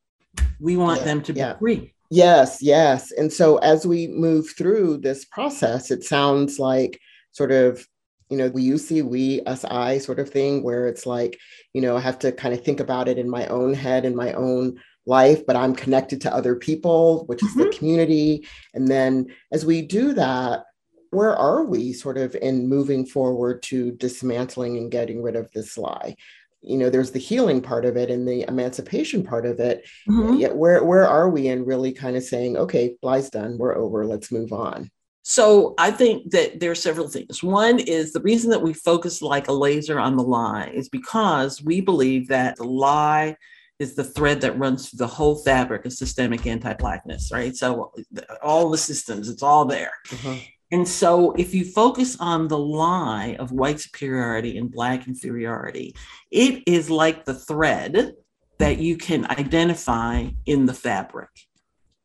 We 0.61 0.77
want 0.77 1.01
yeah, 1.01 1.05
them 1.07 1.23
to 1.23 1.33
yeah. 1.33 1.53
be 1.55 1.59
free. 1.61 1.95
Yes 2.11 2.59
yes. 2.61 3.11
And 3.13 3.33
so 3.33 3.57
as 3.59 3.87
we 3.87 4.09
move 4.09 4.51
through 4.57 4.99
this 4.99 5.25
process 5.25 5.91
it 5.91 6.05
sounds 6.05 6.59
like 6.59 7.01
sort 7.33 7.53
of 7.53 7.87
you 8.31 8.37
know, 8.37 8.49
we 8.49 8.63
you 8.63 8.79
see 8.79 9.03
we, 9.03 9.43
us, 9.43 9.65
I 9.65 9.99
sort 9.99 10.19
of 10.19 10.31
thing, 10.31 10.63
where 10.63 10.87
it's 10.87 11.07
like, 11.07 11.39
you 11.73 11.81
know, 11.81 11.97
I 11.97 12.01
have 12.01 12.19
to 12.21 12.33
kind 12.33 12.55
of 12.55 12.65
think 12.65 12.81
about 12.81 13.09
it 13.09 13.19
in 13.19 13.29
my 13.29 13.47
own 13.47 13.75
head, 13.75 14.05
in 14.05 14.17
my 14.17 14.33
own 14.33 14.81
life, 15.07 15.45
but 15.47 15.57
I'm 15.57 15.75
connected 15.75 16.21
to 16.23 16.35
other 16.35 16.57
people, 16.57 17.25
which 17.27 17.43
is 17.43 17.51
mm-hmm. 17.51 17.71
the 17.71 17.77
community. 17.77 18.47
And 18.73 18.89
then 18.89 19.27
as 19.53 19.67
we 19.67 19.83
do 19.83 20.15
that, 20.15 20.65
where 21.11 21.37
are 21.37 21.65
we 21.65 21.93
sort 21.93 22.19
of 22.19 22.35
in 22.35 22.69
moving 22.69 23.07
forward 23.07 23.63
to 23.65 23.93
dismantling 23.93 24.77
and 24.79 24.91
getting 24.91 25.23
rid 25.23 25.37
of 25.37 25.51
this 25.53 25.79
lie? 25.79 26.17
You 26.63 26.79
know, 26.79 26.91
there's 26.91 27.13
the 27.13 27.19
healing 27.19 27.61
part 27.61 27.85
of 27.85 27.97
it 27.97 28.11
and 28.11 28.27
the 28.27 28.45
emancipation 28.49 29.23
part 29.23 29.47
of 29.47 29.61
it. 29.61 29.87
Mm-hmm. 30.09 30.37
Yet 30.37 30.57
where 30.57 30.83
where 30.83 31.07
are 31.07 31.29
we 31.29 31.49
in 31.49 31.67
really 31.67 31.93
kind 31.93 32.17
of 32.17 32.25
saying, 32.25 32.57
okay, 32.57 32.97
lie's 33.03 33.31
done, 33.31 33.59
we're 33.59 33.77
over, 33.77 34.07
let's 34.07 34.33
move 34.33 34.53
on? 34.53 34.91
So 35.27 35.75
I 35.79 35.91
think 35.91 36.33
that 36.33 36.61
there 36.61 36.71
are 36.71 36.75
several 36.75 37.09
things. 37.09 37.43
One 37.43 37.79
is 37.79 38.13
the 38.13 38.21
reason 38.21 38.51
that 38.51 38.61
we 38.61 38.75
focus 38.75 39.23
like 39.23 39.49
a 39.49 39.53
laser 39.53 39.99
on 39.99 40.17
the 40.17 40.23
lie 40.23 40.71
is 40.75 40.91
because 40.91 41.63
we 41.63 41.81
believe 41.81 42.29
that 42.29 42.57
the 42.57 42.65
lie 42.65 43.37
is 43.79 43.95
the 43.95 44.05
thread 44.05 44.43
that 44.43 44.59
runs 44.59 44.91
through 44.91 44.99
the 44.99 45.07
whole 45.07 45.37
fabric 45.37 45.87
of 45.87 45.95
systemic 45.95 46.47
anti-blackness, 46.47 47.33
right? 47.33 47.57
So 47.57 47.95
all 48.43 48.69
the 48.69 48.77
systems, 48.77 49.31
it's 49.31 49.43
all 49.43 49.65
there. 49.65 49.93
Uh-huh. 50.13 50.37
And 50.71 50.87
so 50.87 51.33
if 51.33 51.55
you 51.55 51.65
focus 51.65 52.19
on 52.21 52.47
the 52.47 52.59
lie 52.59 53.37
of 53.39 53.51
white 53.51 53.81
superiority 53.81 54.59
and 54.59 54.71
black 54.71 55.09
inferiority, 55.09 55.95
it 56.31 56.63
is 56.67 56.91
like 56.91 57.25
the 57.25 57.35
thread 57.35 58.13
that 58.59 58.77
you 58.79 58.99
can 58.99 59.25
identify 59.31 60.29
in 60.45 60.67
the 60.67 60.75
fabric. 60.75 61.31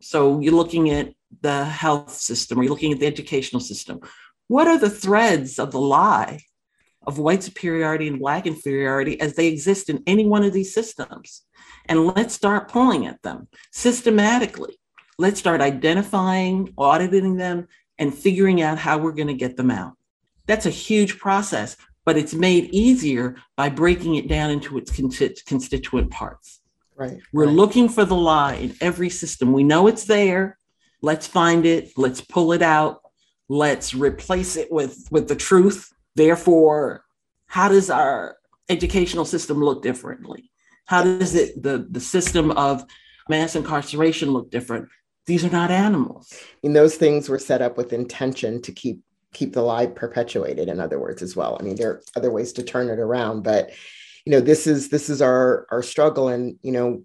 So 0.02 0.40
you're 0.40 0.54
looking 0.54 0.90
at 0.92 1.14
the 1.42 1.66
health 1.66 2.12
system 2.12 2.60
or 2.60 2.64
you're 2.64 2.72
looking 2.72 2.92
at 2.92 3.00
the 3.00 3.08
educational 3.08 3.60
system, 3.60 4.00
what 4.48 4.68
are 4.68 4.78
the 4.78 4.90
threads 4.90 5.60
of 5.60 5.72
the 5.72 5.80
lie 5.80 6.40
of 7.08 7.18
white 7.18 7.44
superiority 7.44 8.08
and 8.08 8.20
black 8.20 8.46
inferiority 8.46 9.20
as 9.22 9.36
they 9.36 9.48
exist 9.48 9.90
in 9.90 10.04
any 10.08 10.26
one 10.26 10.44
of 10.44 10.54
these 10.54 10.74
systems? 10.74 11.44
And 11.88 12.08
let's 12.08 12.34
start 12.34 12.70
pulling 12.70 13.08
at 13.08 13.22
them 13.22 13.48
systematically. 13.72 14.80
Let's 15.18 15.40
start 15.40 15.62
identifying, 15.62 16.74
auditing 16.78 17.38
them, 17.38 17.68
and 17.98 18.14
figuring 18.14 18.62
out 18.62 18.78
how 18.78 18.98
we're 18.98 19.12
going 19.12 19.28
to 19.28 19.34
get 19.34 19.58
them 19.58 19.72
out. 19.72 19.94
That's 20.48 20.66
a 20.66 20.72
huge 20.72 21.20
process, 21.20 21.76
but 22.06 22.18
it's 22.18 22.34
made 22.34 22.70
easier 22.74 23.36
by 23.56 23.70
breaking 23.70 24.16
it 24.16 24.28
down 24.28 24.50
into 24.50 24.78
its 24.78 24.92
constituent 25.44 26.12
parts. 26.12 26.62
Right. 26.96 27.20
We're 27.34 27.46
right. 27.46 27.56
looking 27.56 27.90
for 27.90 28.06
the 28.06 28.16
lie 28.16 28.56
in 28.56 28.76
every 28.82 29.10
system. 29.10 29.54
We 29.54 29.64
know 29.64 29.88
it's 29.88 30.06
there. 30.06 30.59
Let's 31.02 31.28
find 31.28 31.66
it. 31.66 31.92
Let's 31.98 32.22
pull 32.22 32.54
it 32.54 32.62
out. 32.62 33.02
Let's 33.48 33.94
replace 33.94 34.56
it 34.56 34.72
with, 34.72 35.08
with 35.12 35.28
the 35.28 35.36
truth. 35.36 35.92
Therefore, 36.16 37.04
how 37.48 37.70
does 37.70 37.90
our 37.90 38.38
educational 38.70 39.26
system 39.26 39.64
look 39.64 39.82
differently? 39.82 40.52
How 40.86 41.04
does 41.04 41.36
it 41.36 41.62
the, 41.62 41.88
the 41.90 42.00
system 42.00 42.52
of 42.52 42.84
mass 43.28 43.56
incarceration 43.56 44.32
look 44.32 44.52
different? 44.52 44.90
These 45.26 45.46
are 45.46 45.50
not 45.50 45.72
animals. 45.72 46.34
And 46.64 46.76
those 46.76 46.96
things 46.96 47.30
were 47.30 47.40
set 47.40 47.62
up 47.62 47.78
with 47.78 47.94
intention 47.94 48.62
to 48.64 48.72
keep 48.72 49.02
keep 49.34 49.54
the 49.54 49.62
lie 49.62 49.86
perpetuated 49.86 50.70
in 50.70 50.80
other 50.80 51.00
words 51.00 51.22
as 51.22 51.36
well 51.36 51.56
i 51.60 51.64
mean 51.64 51.76
there 51.76 51.92
are 51.92 52.02
other 52.16 52.32
ways 52.32 52.52
to 52.52 52.64
turn 52.64 52.90
it 52.90 53.00
around 53.00 53.44
but 53.44 53.70
you 54.26 54.32
know 54.32 54.42
this 54.42 54.66
is 54.66 54.90
this 54.90 55.10
is 55.10 55.22
our 55.22 55.68
our 55.72 55.84
struggle 55.84 56.30
and 56.30 56.58
you 56.62 56.72
know 56.72 57.04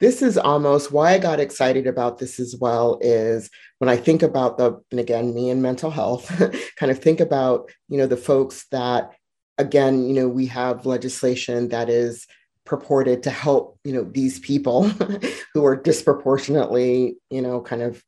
this 0.00 0.20
is 0.22 0.36
almost 0.36 0.92
why 0.92 1.14
I 1.14 1.18
got 1.18 1.40
excited 1.40 1.86
about 1.86 2.18
this 2.18 2.38
as 2.38 2.54
well 2.56 2.98
is 3.00 3.50
when 3.78 3.88
I 3.88 3.96
think 3.96 4.22
about 4.22 4.58
the, 4.58 4.80
and 4.90 5.00
again, 5.00 5.34
me 5.34 5.50
and 5.50 5.62
mental 5.62 5.90
health, 5.90 6.30
kind 6.76 6.92
of 6.92 6.98
think 6.98 7.20
about, 7.20 7.70
you 7.88 7.96
know, 7.96 8.06
the 8.06 8.16
folks 8.16 8.66
that, 8.72 9.12
again, 9.58 10.06
you 10.06 10.12
know, 10.12 10.28
we 10.28 10.46
have 10.46 10.86
legislation 10.86 11.68
that 11.70 11.88
is 11.88 12.26
purported 12.64 13.22
to 13.22 13.30
help, 13.30 13.78
you 13.84 13.92
know, 13.92 14.04
these 14.04 14.38
people 14.40 14.88
who 15.54 15.64
are 15.64 15.76
disproportionately, 15.76 17.16
you 17.30 17.40
know, 17.40 17.60
kind 17.62 17.80
of 17.80 18.02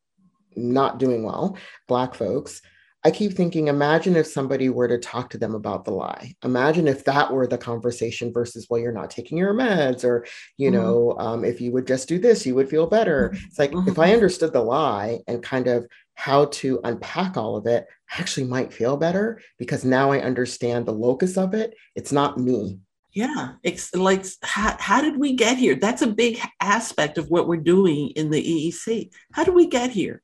not 0.57 0.98
doing 0.98 1.22
well, 1.22 1.57
Black 1.87 2.14
folks. 2.14 2.61
I 3.05 3.13
keep 3.13 3.35
thinking, 3.35 3.69
imagine 3.69 4.17
if 4.17 4.27
somebody 4.27 4.69
were 4.69 4.89
to 4.89 4.99
talk 4.99 5.31
to 5.31 5.39
them 5.39 5.55
about 5.55 5.85
the 5.85 5.93
lie. 5.93 6.35
Imagine 6.45 6.89
if 6.89 7.05
that 7.05 7.33
were 7.33 7.47
the 7.47 7.57
conversation 7.57 8.33
versus, 8.33 8.67
well, 8.69 8.81
you're 8.81 8.91
not 8.91 9.11
taking 9.11 9.39
your 9.39 9.55
meds, 9.55 10.03
or, 10.03 10.27
you 10.57 10.71
mm-hmm. 10.71 10.81
know, 10.81 11.17
um, 11.19 11.45
if 11.45 11.61
you 11.61 11.71
would 11.71 11.87
just 11.87 12.09
do 12.09 12.19
this, 12.19 12.45
you 12.45 12.57
would 12.57 12.69
feel 12.69 12.89
better. 12.89 13.29
Mm-hmm. 13.29 13.47
It's 13.47 13.59
like 13.59 13.71
mm-hmm. 13.71 13.89
if 13.89 13.99
I 14.01 14.13
understood 14.13 14.53
the 14.53 14.63
lie 14.63 15.21
and 15.29 15.43
kind 15.43 15.69
of 15.69 15.87
how 16.15 16.47
to 16.47 16.81
unpack 16.83 17.37
all 17.37 17.57
of 17.57 17.67
it, 17.67 17.87
I 18.13 18.21
actually 18.21 18.49
might 18.49 18.73
feel 18.73 18.97
better 18.97 19.41
because 19.59 19.85
now 19.85 20.11
I 20.11 20.21
understand 20.21 20.85
the 20.85 20.93
locus 20.93 21.39
of 21.39 21.55
it. 21.55 21.75
It's 21.95 22.11
not 22.11 22.39
me. 22.39 22.81
Yeah, 23.13 23.53
it's 23.63 23.95
like 23.95 24.25
how, 24.43 24.77
how 24.79 25.01
did 25.01 25.19
we 25.19 25.35
get 25.35 25.57
here? 25.57 25.77
That's 25.77 26.03
a 26.03 26.09
big 26.09 26.41
aspect 26.61 27.19
of 27.19 27.31
what 27.31 27.49
we're 27.49 27.57
doing 27.57 28.11
in 28.11 28.31
the 28.31 28.43
EEC. 28.43 29.11
How 29.33 29.45
did 29.45 29.55
we 29.55 29.67
get 29.67 29.91
here? 29.91 30.23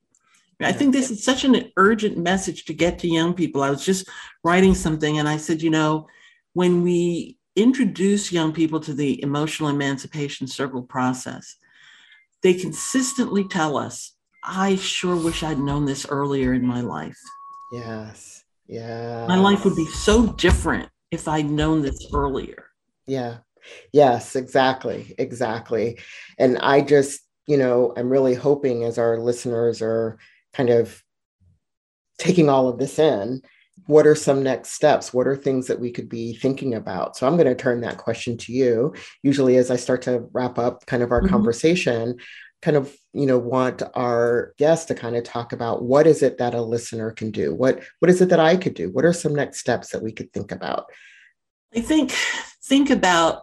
I 0.64 0.72
think 0.72 0.92
this 0.92 1.10
is 1.10 1.24
such 1.24 1.44
an 1.44 1.70
urgent 1.76 2.16
message 2.16 2.64
to 2.66 2.74
get 2.74 2.98
to 3.00 3.08
young 3.08 3.34
people. 3.34 3.62
I 3.62 3.70
was 3.70 3.84
just 3.84 4.08
writing 4.42 4.74
something 4.74 5.18
and 5.18 5.28
I 5.28 5.36
said, 5.36 5.62
you 5.62 5.70
know, 5.70 6.06
when 6.54 6.82
we 6.82 7.38
introduce 7.56 8.32
young 8.32 8.52
people 8.52 8.80
to 8.80 8.92
the 8.92 9.22
emotional 9.22 9.68
emancipation 9.68 10.46
circle 10.46 10.82
process, 10.82 11.56
they 12.42 12.54
consistently 12.54 13.46
tell 13.48 13.76
us, 13.76 14.12
I 14.42 14.76
sure 14.76 15.16
wish 15.16 15.42
I'd 15.42 15.58
known 15.58 15.84
this 15.84 16.06
earlier 16.06 16.52
in 16.52 16.66
my 16.66 16.80
life. 16.80 17.18
Yes. 17.72 18.44
Yeah. 18.66 19.26
My 19.26 19.36
life 19.36 19.64
would 19.64 19.76
be 19.76 19.86
so 19.86 20.26
different 20.32 20.88
if 21.10 21.28
I'd 21.28 21.48
known 21.50 21.82
this 21.82 22.06
earlier. 22.12 22.66
Yeah. 23.06 23.38
Yes, 23.92 24.36
exactly. 24.36 25.14
Exactly. 25.18 25.98
And 26.38 26.58
I 26.58 26.82
just, 26.82 27.20
you 27.46 27.56
know, 27.56 27.92
I'm 27.96 28.10
really 28.10 28.34
hoping 28.34 28.84
as 28.84 28.98
our 28.98 29.18
listeners 29.18 29.80
are 29.80 30.18
kind 30.54 30.70
of 30.70 31.02
taking 32.18 32.48
all 32.48 32.68
of 32.68 32.78
this 32.78 32.98
in, 32.98 33.42
what 33.86 34.06
are 34.06 34.14
some 34.14 34.42
next 34.42 34.70
steps? 34.70 35.12
What 35.12 35.26
are 35.26 35.36
things 35.36 35.66
that 35.66 35.80
we 35.80 35.90
could 35.90 36.08
be 36.08 36.34
thinking 36.34 36.74
about? 36.74 37.16
So 37.16 37.26
I'm 37.26 37.36
going 37.36 37.48
to 37.48 37.54
turn 37.54 37.80
that 37.80 37.98
question 37.98 38.36
to 38.38 38.52
you. 38.52 38.94
Usually, 39.22 39.56
as 39.56 39.70
I 39.70 39.76
start 39.76 40.02
to 40.02 40.28
wrap 40.32 40.58
up 40.58 40.86
kind 40.86 41.02
of 41.02 41.10
our 41.10 41.20
mm-hmm. 41.20 41.30
conversation, 41.30 42.18
kind 42.64 42.78
of 42.78 42.96
you 43.12 43.26
know 43.26 43.36
want 43.36 43.82
our 43.94 44.54
guests 44.56 44.86
to 44.86 44.94
kind 44.94 45.16
of 45.16 45.22
talk 45.22 45.52
about 45.52 45.82
what 45.82 46.06
is 46.06 46.22
it 46.22 46.38
that 46.38 46.54
a 46.54 46.62
listener 46.62 47.10
can 47.10 47.30
do 47.30 47.54
what 47.54 47.82
what 47.98 48.10
is 48.10 48.22
it 48.22 48.30
that 48.30 48.40
i 48.40 48.56
could 48.56 48.72
do 48.72 48.90
what 48.90 49.04
are 49.04 49.12
some 49.12 49.34
next 49.34 49.58
steps 49.58 49.90
that 49.90 50.02
we 50.02 50.10
could 50.10 50.32
think 50.32 50.50
about 50.50 50.86
i 51.76 51.80
think 51.80 52.10
think 52.64 52.88
about 52.88 53.42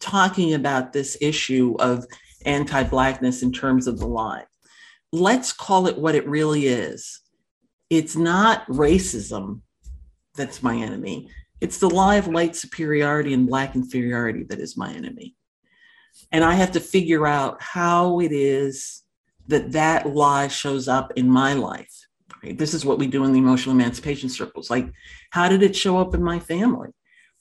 talking 0.00 0.54
about 0.54 0.92
this 0.92 1.16
issue 1.20 1.76
of 1.78 2.04
anti-blackness 2.44 3.44
in 3.44 3.52
terms 3.52 3.86
of 3.86 4.00
the 4.00 4.06
lie 4.06 4.44
let's 5.12 5.52
call 5.52 5.86
it 5.86 5.98
what 5.98 6.14
it 6.14 6.26
really 6.28 6.66
is. 6.66 7.20
It's 7.88 8.16
not 8.16 8.66
racism 8.66 9.62
that's 10.36 10.62
my 10.62 10.76
enemy. 10.76 11.28
It's 11.60 11.78
the 11.78 11.90
lie 11.90 12.16
of 12.16 12.28
white 12.28 12.56
superiority 12.56 13.34
and 13.34 13.46
black 13.46 13.74
inferiority 13.74 14.44
that 14.44 14.60
is 14.60 14.76
my 14.76 14.92
enemy. 14.92 15.34
And 16.32 16.44
I 16.44 16.54
have 16.54 16.72
to 16.72 16.80
figure 16.80 17.26
out 17.26 17.60
how 17.60 18.20
it 18.20 18.32
is 18.32 19.02
that 19.48 19.72
that 19.72 20.14
lie 20.14 20.48
shows 20.48 20.88
up 20.88 21.12
in 21.16 21.28
my 21.28 21.54
life. 21.54 21.92
Right? 22.42 22.56
This 22.56 22.72
is 22.72 22.84
what 22.84 22.98
we 22.98 23.06
do 23.06 23.24
in 23.24 23.32
the 23.32 23.38
emotional 23.38 23.74
emancipation 23.74 24.28
circles. 24.28 24.70
Like, 24.70 24.90
how 25.30 25.48
did 25.48 25.62
it 25.62 25.76
show 25.76 25.98
up 25.98 26.14
in 26.14 26.22
my 26.22 26.38
family? 26.38 26.90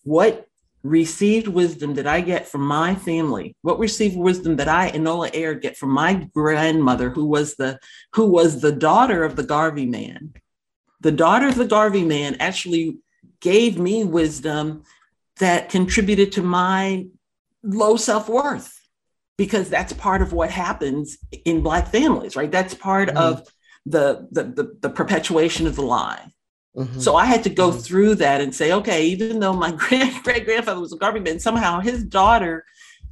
What 0.04 0.49
received 0.84 1.48
wisdom 1.48 1.96
that 1.96 2.08
I 2.08 2.22
get 2.22 2.48
from 2.48 2.62
my 2.62 2.96
family, 2.96 3.56
what 3.62 3.80
received 3.80 4.16
wisdom 4.16 4.56
that 4.58 4.68
I, 4.70 4.92
Enola 4.92 5.30
Aird, 5.34 5.62
get 5.62 5.78
from 5.78 5.92
my 5.92 6.28
grandmother, 6.34 7.10
who 7.10 7.26
was 7.26 7.56
the 7.56 7.80
who 8.14 8.28
was 8.28 8.62
the 8.62 8.72
daughter 8.72 9.24
of 9.24 9.36
the 9.36 9.44
Garvey 9.44 9.86
man. 9.86 10.34
The 11.02 11.12
daughter 11.12 11.48
of 11.48 11.56
the 11.56 11.66
Garvey 11.66 12.04
man 12.04 12.38
actually 12.40 12.98
gave 13.42 13.78
me 13.78 14.04
wisdom 14.04 14.84
that 15.40 15.70
contributed 15.70 16.34
to 16.34 16.42
my 16.42 17.08
low 17.64 17.98
self-worth 17.98 18.80
because 19.38 19.70
that's 19.70 19.94
part 19.94 20.22
of 20.22 20.34
what 20.34 20.52
happens 20.52 21.18
in 21.46 21.62
black 21.62 21.88
families 21.88 22.36
right 22.36 22.52
that's 22.52 22.74
part 22.74 23.10
mm-hmm. 23.10 23.18
of 23.18 23.48
the, 23.86 24.28
the 24.32 24.44
the 24.44 24.78
the 24.82 24.90
perpetuation 24.90 25.68
of 25.68 25.76
the 25.76 25.82
lie 25.82 26.32
Mm-hmm. 26.76 27.00
So 27.00 27.16
I 27.16 27.26
had 27.26 27.44
to 27.44 27.50
go 27.50 27.70
mm-hmm. 27.70 27.80
through 27.80 28.16
that 28.16 28.42
and 28.42 28.54
say, 28.54 28.72
okay, 28.74 29.06
even 29.08 29.40
though 29.40 29.54
my 29.54 29.72
great 29.78 30.14
great 30.24 30.46
grandfather 30.46 30.80
was 30.80 30.94
a 30.94 30.98
Garvey 30.98 31.20
man, 31.20 31.40
somehow 31.40 31.80
his 31.80 32.04
daughter 32.04 32.66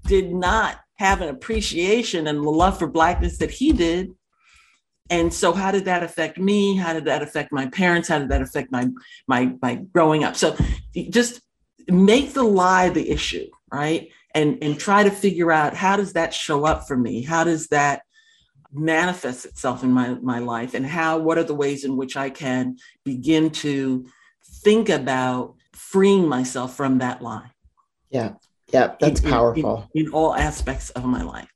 did 0.06 0.34
not 0.34 0.80
have 0.96 1.22
an 1.22 1.30
appreciation 1.30 2.28
and 2.28 2.40
the 2.40 2.50
love 2.50 2.78
for 2.78 2.88
blackness 2.88 3.38
that 3.38 3.52
he 3.52 3.72
did. 3.72 4.14
And 5.10 5.34
so, 5.34 5.54
how 5.54 5.72
did 5.72 5.86
that 5.86 6.04
affect 6.04 6.38
me? 6.38 6.76
How 6.76 6.94
did 6.94 7.06
that 7.06 7.22
affect 7.22 7.52
my 7.52 7.68
parents? 7.68 8.10
How 8.10 8.20
did 8.20 8.30
that 8.30 8.42
affect 8.42 8.72
my 8.72 8.90
my 9.28 9.54
my 9.62 9.76
growing 9.76 10.24
up? 10.24 10.36
So, 10.36 10.56
just 11.10 11.42
make 11.88 12.34
the 12.34 12.44
lie 12.44 12.90
the 12.90 13.10
issue, 13.10 13.48
right? 13.72 14.10
And 14.36 14.58
and 14.62 14.78
try 14.78 15.04
to 15.04 15.12
figure 15.12 15.52
out 15.52 15.74
how 15.74 15.96
does 15.96 16.14
that 16.14 16.34
show 16.34 16.66
up 16.66 16.88
for 16.88 16.98
me? 16.98 17.24
How 17.24 17.46
does 17.46 17.68
that 17.68 18.02
manifests 18.78 19.46
itself 19.46 19.84
in 19.84 19.92
my, 19.92 20.16
my 20.16 20.40
life 20.40 20.74
and 20.74 20.86
how 20.86 21.18
what 21.18 21.38
are 21.38 21.44
the 21.44 21.56
ways 21.56 21.84
in 21.84 21.98
which 21.98 22.16
i 22.16 22.30
can 22.30 22.78
begin 23.04 23.50
to 23.50 24.06
think 24.64 24.90
about 24.90 25.56
freeing 25.74 26.28
myself 26.28 26.76
from 26.76 26.98
that 27.00 27.22
lie? 27.22 27.52
Yeah. 28.10 28.34
Yeah 28.74 28.96
that's 29.00 29.22
in, 29.22 29.30
powerful. 29.30 29.90
in, 29.94 30.08
in, 30.08 30.12
all 30.12 30.36
aspects 30.36 30.90
of 30.92 31.06
my 31.06 31.24
life. 31.24 31.52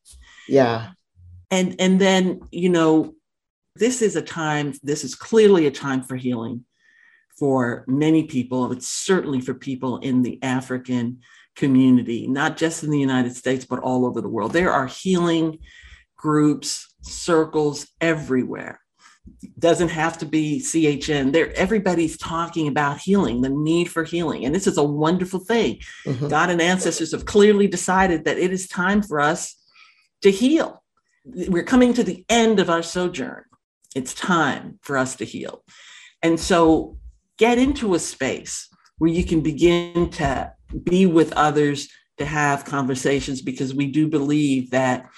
Yeah. 0.48 0.92
And 1.50 1.76
and 1.80 2.00
then 2.00 2.42
you 2.52 2.70
know 2.70 3.16
this 3.76 4.02
is 4.02 4.16
a 4.16 4.22
time 4.22 4.74
this 4.84 5.04
is 5.04 5.16
clearly 5.16 5.68
a 5.68 5.72
time 5.72 6.04
for 6.04 6.16
healing 6.16 6.66
for 7.38 7.84
many 7.88 8.24
people 8.24 8.72
it's 8.72 8.88
certainly 8.88 9.42
for 9.42 9.54
people 9.54 9.98
in 10.00 10.22
the 10.22 10.38
african 10.44 11.20
community 11.56 12.28
not 12.28 12.56
just 12.56 12.84
in 12.84 12.92
the 12.92 13.00
united 13.00 13.36
states 13.36 13.66
but 13.66 13.80
all 13.80 14.06
over 14.06 14.22
the 14.22 14.30
world. 14.30 14.54
There 14.54 14.72
are 14.72 14.88
healing 14.88 15.60
groups 16.16 16.91
circles 17.02 17.88
everywhere. 18.00 18.80
Doesn't 19.60 19.90
have 19.90 20.18
to 20.20 20.26
be 20.26 20.60
CHN. 20.60 21.32
There, 21.32 21.56
everybody's 21.56 22.18
talking 22.18 22.68
about 22.68 23.00
healing, 23.00 23.42
the 23.42 23.50
need 23.50 23.90
for 23.90 24.04
healing. 24.04 24.46
And 24.46 24.54
this 24.54 24.68
is 24.68 24.78
a 24.78 24.84
wonderful 24.84 25.40
thing. 25.40 25.80
Mm-hmm. 26.06 26.28
God 26.28 26.50
and 26.50 26.62
ancestors 26.62 27.12
have 27.12 27.26
clearly 27.26 27.68
decided 27.68 28.26
that 28.26 28.38
it 28.38 28.52
is 28.52 28.68
time 28.68 29.02
for 29.02 29.20
us 29.20 29.56
to 30.22 30.32
heal. 30.32 30.84
We're 31.26 31.64
coming 31.64 31.94
to 31.94 32.04
the 32.04 32.26
end 32.30 32.60
of 32.60 32.70
our 32.70 32.82
sojourn. 32.82 33.44
It's 33.96 34.14
time 34.14 34.80
for 34.82 34.98
us 34.98 35.16
to 35.18 35.26
heal. 35.26 35.64
And 36.24 36.40
so 36.40 36.98
get 37.38 37.58
into 37.58 37.94
a 37.94 38.00
space 38.00 38.68
where 38.98 39.10
you 39.10 39.24
can 39.24 39.42
begin 39.42 40.10
to 40.12 40.54
be 40.84 41.06
with 41.06 41.34
others, 41.34 41.90
to 42.18 42.26
have 42.26 42.66
conversations, 42.66 43.42
because 43.42 43.74
we 43.74 43.88
do 43.88 44.08
believe 44.08 44.72
that 44.72 45.10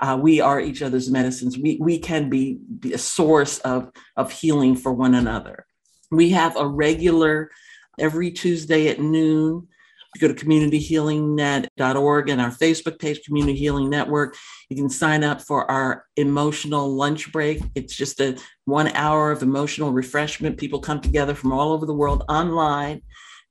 uh, 0.00 0.18
we 0.20 0.40
are 0.40 0.60
each 0.60 0.82
other's 0.82 1.10
medicines. 1.10 1.58
We, 1.58 1.78
we 1.80 1.98
can 1.98 2.30
be, 2.30 2.58
be 2.78 2.92
a 2.92 2.98
source 2.98 3.58
of, 3.60 3.90
of 4.16 4.32
healing 4.32 4.76
for 4.76 4.92
one 4.92 5.14
another. 5.14 5.66
We 6.10 6.30
have 6.30 6.56
a 6.56 6.66
regular 6.66 7.50
every 7.98 8.30
Tuesday 8.30 8.88
at 8.88 9.00
noon. 9.00 9.66
You 10.14 10.20
go 10.20 10.32
to 10.32 10.46
communityhealingnet.org 10.46 12.28
and 12.30 12.40
our 12.40 12.50
Facebook 12.50 12.98
page, 12.98 13.22
Community 13.24 13.58
Healing 13.58 13.90
Network. 13.90 14.36
You 14.70 14.76
can 14.76 14.88
sign 14.88 15.22
up 15.22 15.42
for 15.42 15.70
our 15.70 16.04
emotional 16.16 16.94
lunch 16.94 17.30
break. 17.30 17.60
It's 17.74 17.94
just 17.94 18.20
a 18.20 18.38
one 18.64 18.88
hour 18.88 19.30
of 19.30 19.42
emotional 19.42 19.92
refreshment. 19.92 20.56
People 20.58 20.80
come 20.80 21.00
together 21.00 21.34
from 21.34 21.52
all 21.52 21.72
over 21.72 21.84
the 21.84 21.94
world 21.94 22.24
online 22.28 23.02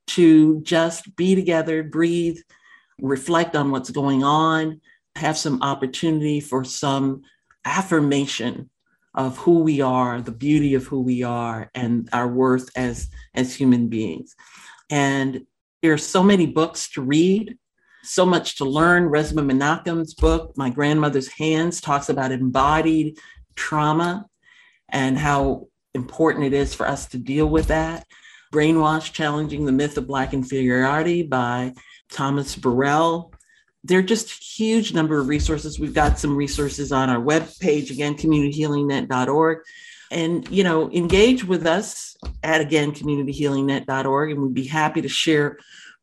to 0.07 0.61
just 0.61 1.15
be 1.15 1.35
together, 1.35 1.83
breathe, 1.83 2.39
reflect 2.99 3.55
on 3.55 3.71
what's 3.71 3.91
going 3.91 4.23
on, 4.23 4.81
have 5.17 5.37
some 5.37 5.61
opportunity 5.61 6.39
for 6.39 6.63
some 6.63 7.23
affirmation 7.65 8.69
of 9.13 9.37
who 9.37 9.59
we 9.59 9.81
are, 9.81 10.21
the 10.21 10.31
beauty 10.31 10.75
of 10.75 10.85
who 10.85 11.01
we 11.01 11.23
are, 11.23 11.69
and 11.73 12.07
our 12.13 12.27
worth 12.27 12.69
as, 12.75 13.09
as 13.33 13.55
human 13.55 13.87
beings. 13.87 14.35
And 14.89 15.45
there 15.81 15.93
are 15.93 15.97
so 15.97 16.23
many 16.23 16.45
books 16.45 16.89
to 16.91 17.01
read, 17.01 17.57
so 18.03 18.25
much 18.25 18.57
to 18.57 18.65
learn. 18.65 19.09
Resmaa 19.09 19.45
Menakem's 19.45 20.13
book, 20.13 20.53
My 20.55 20.69
Grandmother's 20.69 21.27
Hands, 21.27 21.79
talks 21.81 22.09
about 22.09 22.31
embodied 22.31 23.17
trauma 23.55 24.27
and 24.89 25.17
how 25.17 25.67
important 25.93 26.45
it 26.45 26.53
is 26.53 26.73
for 26.73 26.87
us 26.87 27.07
to 27.07 27.17
deal 27.17 27.47
with 27.47 27.67
that. 27.67 28.05
Brainwash 28.53 29.11
Challenging 29.11 29.65
the 29.65 29.71
Myth 29.71 29.97
of 29.97 30.07
Black 30.07 30.33
Inferiority 30.33 31.23
by 31.23 31.73
Thomas 32.09 32.55
Burrell 32.55 33.33
there 33.87 33.99
are 33.99 34.03
just 34.03 34.29
huge 34.29 34.93
number 34.93 35.19
of 35.19 35.27
resources. 35.27 35.79
We've 35.79 35.93
got 35.93 36.19
some 36.19 36.35
resources 36.35 36.91
on 36.91 37.09
our 37.09 37.21
webpage, 37.21 37.89
again, 37.89 38.15
communityhealingnet.org. 38.15 39.59
And, 40.11 40.49
you 40.49 40.63
know, 40.63 40.91
engage 40.91 41.45
with 41.45 41.65
us 41.65 42.15
at, 42.43 42.61
again, 42.61 42.91
communityhealingnet.org, 42.91 44.31
and 44.31 44.41
we'd 44.41 44.53
be 44.53 44.65
happy 44.65 45.01
to 45.01 45.09
share 45.09 45.57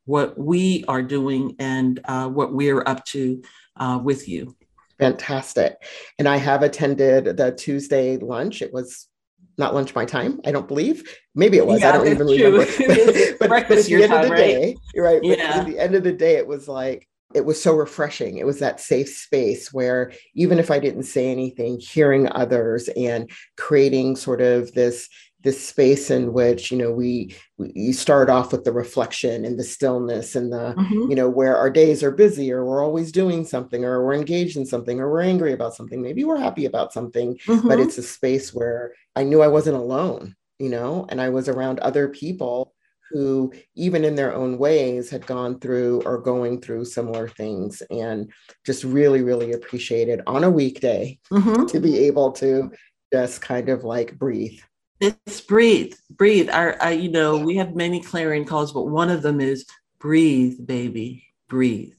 what 0.06 0.38
we 0.38 0.84
are 0.88 1.02
doing 1.02 1.56
and 1.58 2.00
uh, 2.04 2.28
what 2.28 2.52
we're 2.52 2.82
up 2.86 3.04
to 3.06 3.42
uh, 3.76 3.98
with 4.02 4.28
you. 4.28 4.56
Fantastic. 4.98 5.76
And 6.18 6.28
I 6.28 6.36
have 6.36 6.62
attended 6.62 7.36
the 7.36 7.52
Tuesday 7.52 8.16
lunch. 8.16 8.62
It 8.62 8.72
was 8.72 9.08
not 9.56 9.74
lunch 9.74 9.94
my 9.94 10.04
time. 10.04 10.40
I 10.44 10.52
don't 10.52 10.68
believe. 10.68 11.04
Maybe 11.34 11.56
it 11.56 11.66
was. 11.66 11.80
Yeah, 11.80 11.90
I 11.90 11.92
don't 11.92 12.08
even 12.08 12.26
true. 12.26 12.60
remember. 12.60 13.36
but, 13.38 13.48
but, 13.48 13.68
but 13.68 13.78
at 13.78 13.84
the 13.84 14.02
end 14.02 14.12
time, 14.12 14.20
of 14.20 14.26
the 14.26 14.32
right? 14.32 14.38
day, 14.38 14.76
right? 14.96 15.20
But 15.22 15.38
Yeah. 15.38 15.58
at 15.60 15.66
the 15.66 15.78
end 15.78 15.94
of 15.94 16.04
the 16.04 16.12
day, 16.12 16.36
it 16.36 16.46
was 16.46 16.68
like 16.68 17.08
it 17.34 17.44
was 17.44 17.60
so 17.62 17.74
refreshing. 17.74 18.38
It 18.38 18.46
was 18.46 18.58
that 18.60 18.80
safe 18.80 19.08
space 19.08 19.72
where 19.72 20.12
even 20.34 20.58
if 20.58 20.70
I 20.70 20.78
didn't 20.78 21.02
say 21.04 21.30
anything, 21.30 21.78
hearing 21.80 22.28
others 22.30 22.88
and 22.96 23.30
creating 23.56 24.16
sort 24.16 24.40
of 24.40 24.72
this 24.72 25.08
this 25.42 25.62
space 25.62 26.10
in 26.10 26.32
which 26.32 26.70
you 26.72 26.78
know 26.78 26.90
we, 26.90 27.34
we 27.58 27.70
you 27.74 27.92
start 27.92 28.30
off 28.30 28.50
with 28.50 28.64
the 28.64 28.72
reflection 28.72 29.44
and 29.44 29.58
the 29.58 29.64
stillness 29.64 30.34
and 30.36 30.50
the 30.50 30.74
Mhm. 30.78 31.10
you 31.10 31.14
know 31.14 31.28
where 31.28 31.54
our 31.56 31.68
days 31.68 32.02
are 32.02 32.10
busy 32.10 32.50
or 32.50 32.64
we're 32.64 32.82
always 32.82 33.12
doing 33.12 33.44
something 33.44 33.84
or 33.84 34.02
we're 34.02 34.14
engaged 34.14 34.56
in 34.56 34.64
something 34.64 35.00
or 35.00 35.10
we're 35.10 35.20
angry 35.20 35.52
about 35.52 35.74
something 35.74 36.00
maybe 36.00 36.24
we're 36.24 36.38
happy 36.38 36.64
about 36.64 36.94
something 36.94 37.36
but 37.46 37.78
Mhm. 37.78 37.82
it's 37.82 37.98
a 37.98 38.02
space 38.02 38.54
where 38.54 38.94
I 39.16 39.24
knew 39.24 39.42
I 39.42 39.48
wasn't 39.48 39.76
alone, 39.76 40.34
you 40.58 40.70
know, 40.70 41.04
and 41.10 41.20
I 41.20 41.28
was 41.28 41.46
around 41.48 41.78
other 41.80 42.08
people 42.08 42.73
who, 43.14 43.52
even 43.76 44.04
in 44.04 44.16
their 44.16 44.34
own 44.34 44.58
ways, 44.58 45.08
had 45.08 45.24
gone 45.24 45.60
through 45.60 46.02
or 46.04 46.18
going 46.18 46.60
through 46.60 46.84
similar 46.84 47.28
things 47.28 47.80
and 47.88 48.32
just 48.66 48.82
really, 48.82 49.22
really 49.22 49.52
appreciated 49.52 50.20
on 50.26 50.42
a 50.42 50.50
weekday 50.50 51.16
Mhm. 51.30 51.70
to 51.70 51.78
be 51.78 51.96
able 52.06 52.32
to 52.32 52.72
just 53.12 53.40
kind 53.40 53.68
of 53.68 53.84
like 53.84 54.18
breathe. 54.18 54.58
It's 55.00 55.40
breathe, 55.40 55.94
breathe. 56.10 56.50
Our, 56.50 56.76
I, 56.82 56.90
you 56.90 57.08
know, 57.08 57.38
we 57.38 57.54
have 57.56 57.76
many 57.76 58.00
clarion 58.02 58.44
calls, 58.44 58.72
but 58.72 58.88
one 58.88 59.10
of 59.10 59.22
them 59.22 59.40
is 59.40 59.64
breathe, 60.00 60.66
baby, 60.66 61.24
breathe. 61.48 61.94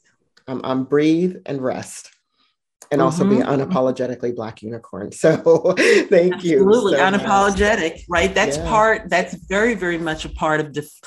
Um, 0.50 0.60
um, 0.66 0.84
breathe 0.84 1.38
and 1.46 1.62
rest. 1.62 2.12
And 2.96 3.02
also 3.02 3.24
be 3.26 3.36
Mhm. 3.38 3.46
unapologetically 3.54 4.34
Black 4.36 4.62
unicorn. 4.64 5.12
So 5.24 5.36
thank 6.10 6.44
you. 6.44 6.58
Absolutely, 6.66 6.94
so 6.96 7.12
much. 7.12 7.22
unapologetic, 7.22 8.04
right? 8.10 8.34
That's 8.34 8.58
Yeah. 8.58 8.70
part. 8.70 9.10
That's 9.10 9.34
very, 9.34 9.74
very 9.76 9.98
much 9.98 10.24
a 10.26 10.30
part 10.30 10.60
of 10.62 10.72
def- 10.72 11.02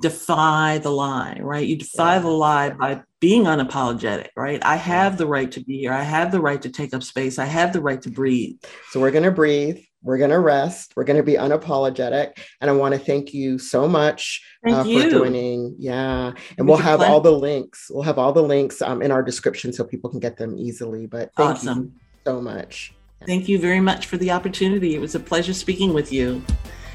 defy 0.00 0.78
the 0.82 0.90
lie, 0.90 1.38
right? 1.40 1.66
You 1.66 1.76
defy 1.76 2.14
Yeah. 2.14 2.20
the 2.20 2.28
lie 2.30 2.70
by 2.70 3.02
being 3.20 3.44
unapologetic, 3.44 4.28
right? 4.36 4.60
I 4.64 4.76
have 4.76 5.18
the 5.18 5.26
right 5.26 5.50
to 5.52 5.60
be 5.62 5.78
here. 5.80 5.92
I 5.92 6.02
have 6.02 6.32
the 6.32 6.40
right 6.40 6.62
to 6.62 6.70
take 6.70 6.94
up 6.94 7.02
space. 7.02 7.38
I 7.38 7.44
have 7.44 7.72
the 7.74 7.80
right 7.82 8.00
to 8.02 8.10
breathe. 8.10 8.56
So 8.90 9.00
we're 9.00 9.10
going 9.10 9.24
to 9.24 9.30
breathe. 9.30 9.78
We're 10.02 10.18
going 10.18 10.30
to 10.30 10.38
rest. 10.38 10.92
We're 10.96 11.04
going 11.04 11.16
to 11.16 11.22
be 11.22 11.34
unapologetic. 11.34 12.38
And 12.60 12.70
I 12.70 12.74
want 12.74 12.94
to 12.94 13.00
thank 13.00 13.32
you 13.32 13.58
so 13.58 13.88
much 13.88 14.42
uh, 14.66 14.84
you. 14.84 15.02
for 15.02 15.10
joining. 15.10 15.76
Yeah. 15.78 16.32
And 16.58 16.68
we'll 16.68 16.78
have 16.78 17.00
all 17.00 17.20
the 17.20 17.32
links. 17.32 17.88
We'll 17.90 18.02
have 18.02 18.18
all 18.18 18.32
the 18.32 18.42
links 18.42 18.82
um, 18.82 19.02
in 19.02 19.10
our 19.10 19.22
description 19.22 19.72
so 19.72 19.84
people 19.84 20.10
can 20.10 20.20
get 20.20 20.36
them 20.36 20.56
easily. 20.56 21.06
But 21.06 21.32
thank 21.36 21.50
Awesome. 21.50 21.78
you 21.78 21.92
so 22.24 22.40
much. 22.40 22.94
Thank 23.26 23.48
you 23.48 23.58
very 23.58 23.80
much 23.80 24.06
for 24.06 24.16
the 24.16 24.30
opportunity. 24.32 24.94
It 24.94 25.00
was 25.00 25.14
a 25.14 25.20
pleasure 25.20 25.54
speaking 25.54 25.94
with 25.94 26.12
you. 26.12 26.42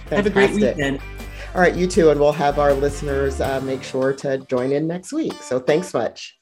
Have 0.09 0.25
a 0.25 0.29
great 0.29 0.51
Fantastic. 0.51 0.77
weekend. 0.77 1.01
All 1.55 1.61
right, 1.61 1.75
you 1.75 1.87
too. 1.87 2.09
And 2.09 2.19
we'll 2.19 2.33
have 2.33 2.59
our 2.59 2.73
listeners 2.73 3.39
uh, 3.41 3.61
make 3.61 3.83
sure 3.83 4.13
to 4.13 4.37
join 4.39 4.71
in 4.71 4.87
next 4.87 5.13
week. 5.13 5.33
So 5.41 5.59
thanks 5.59 5.93
much. 5.93 6.36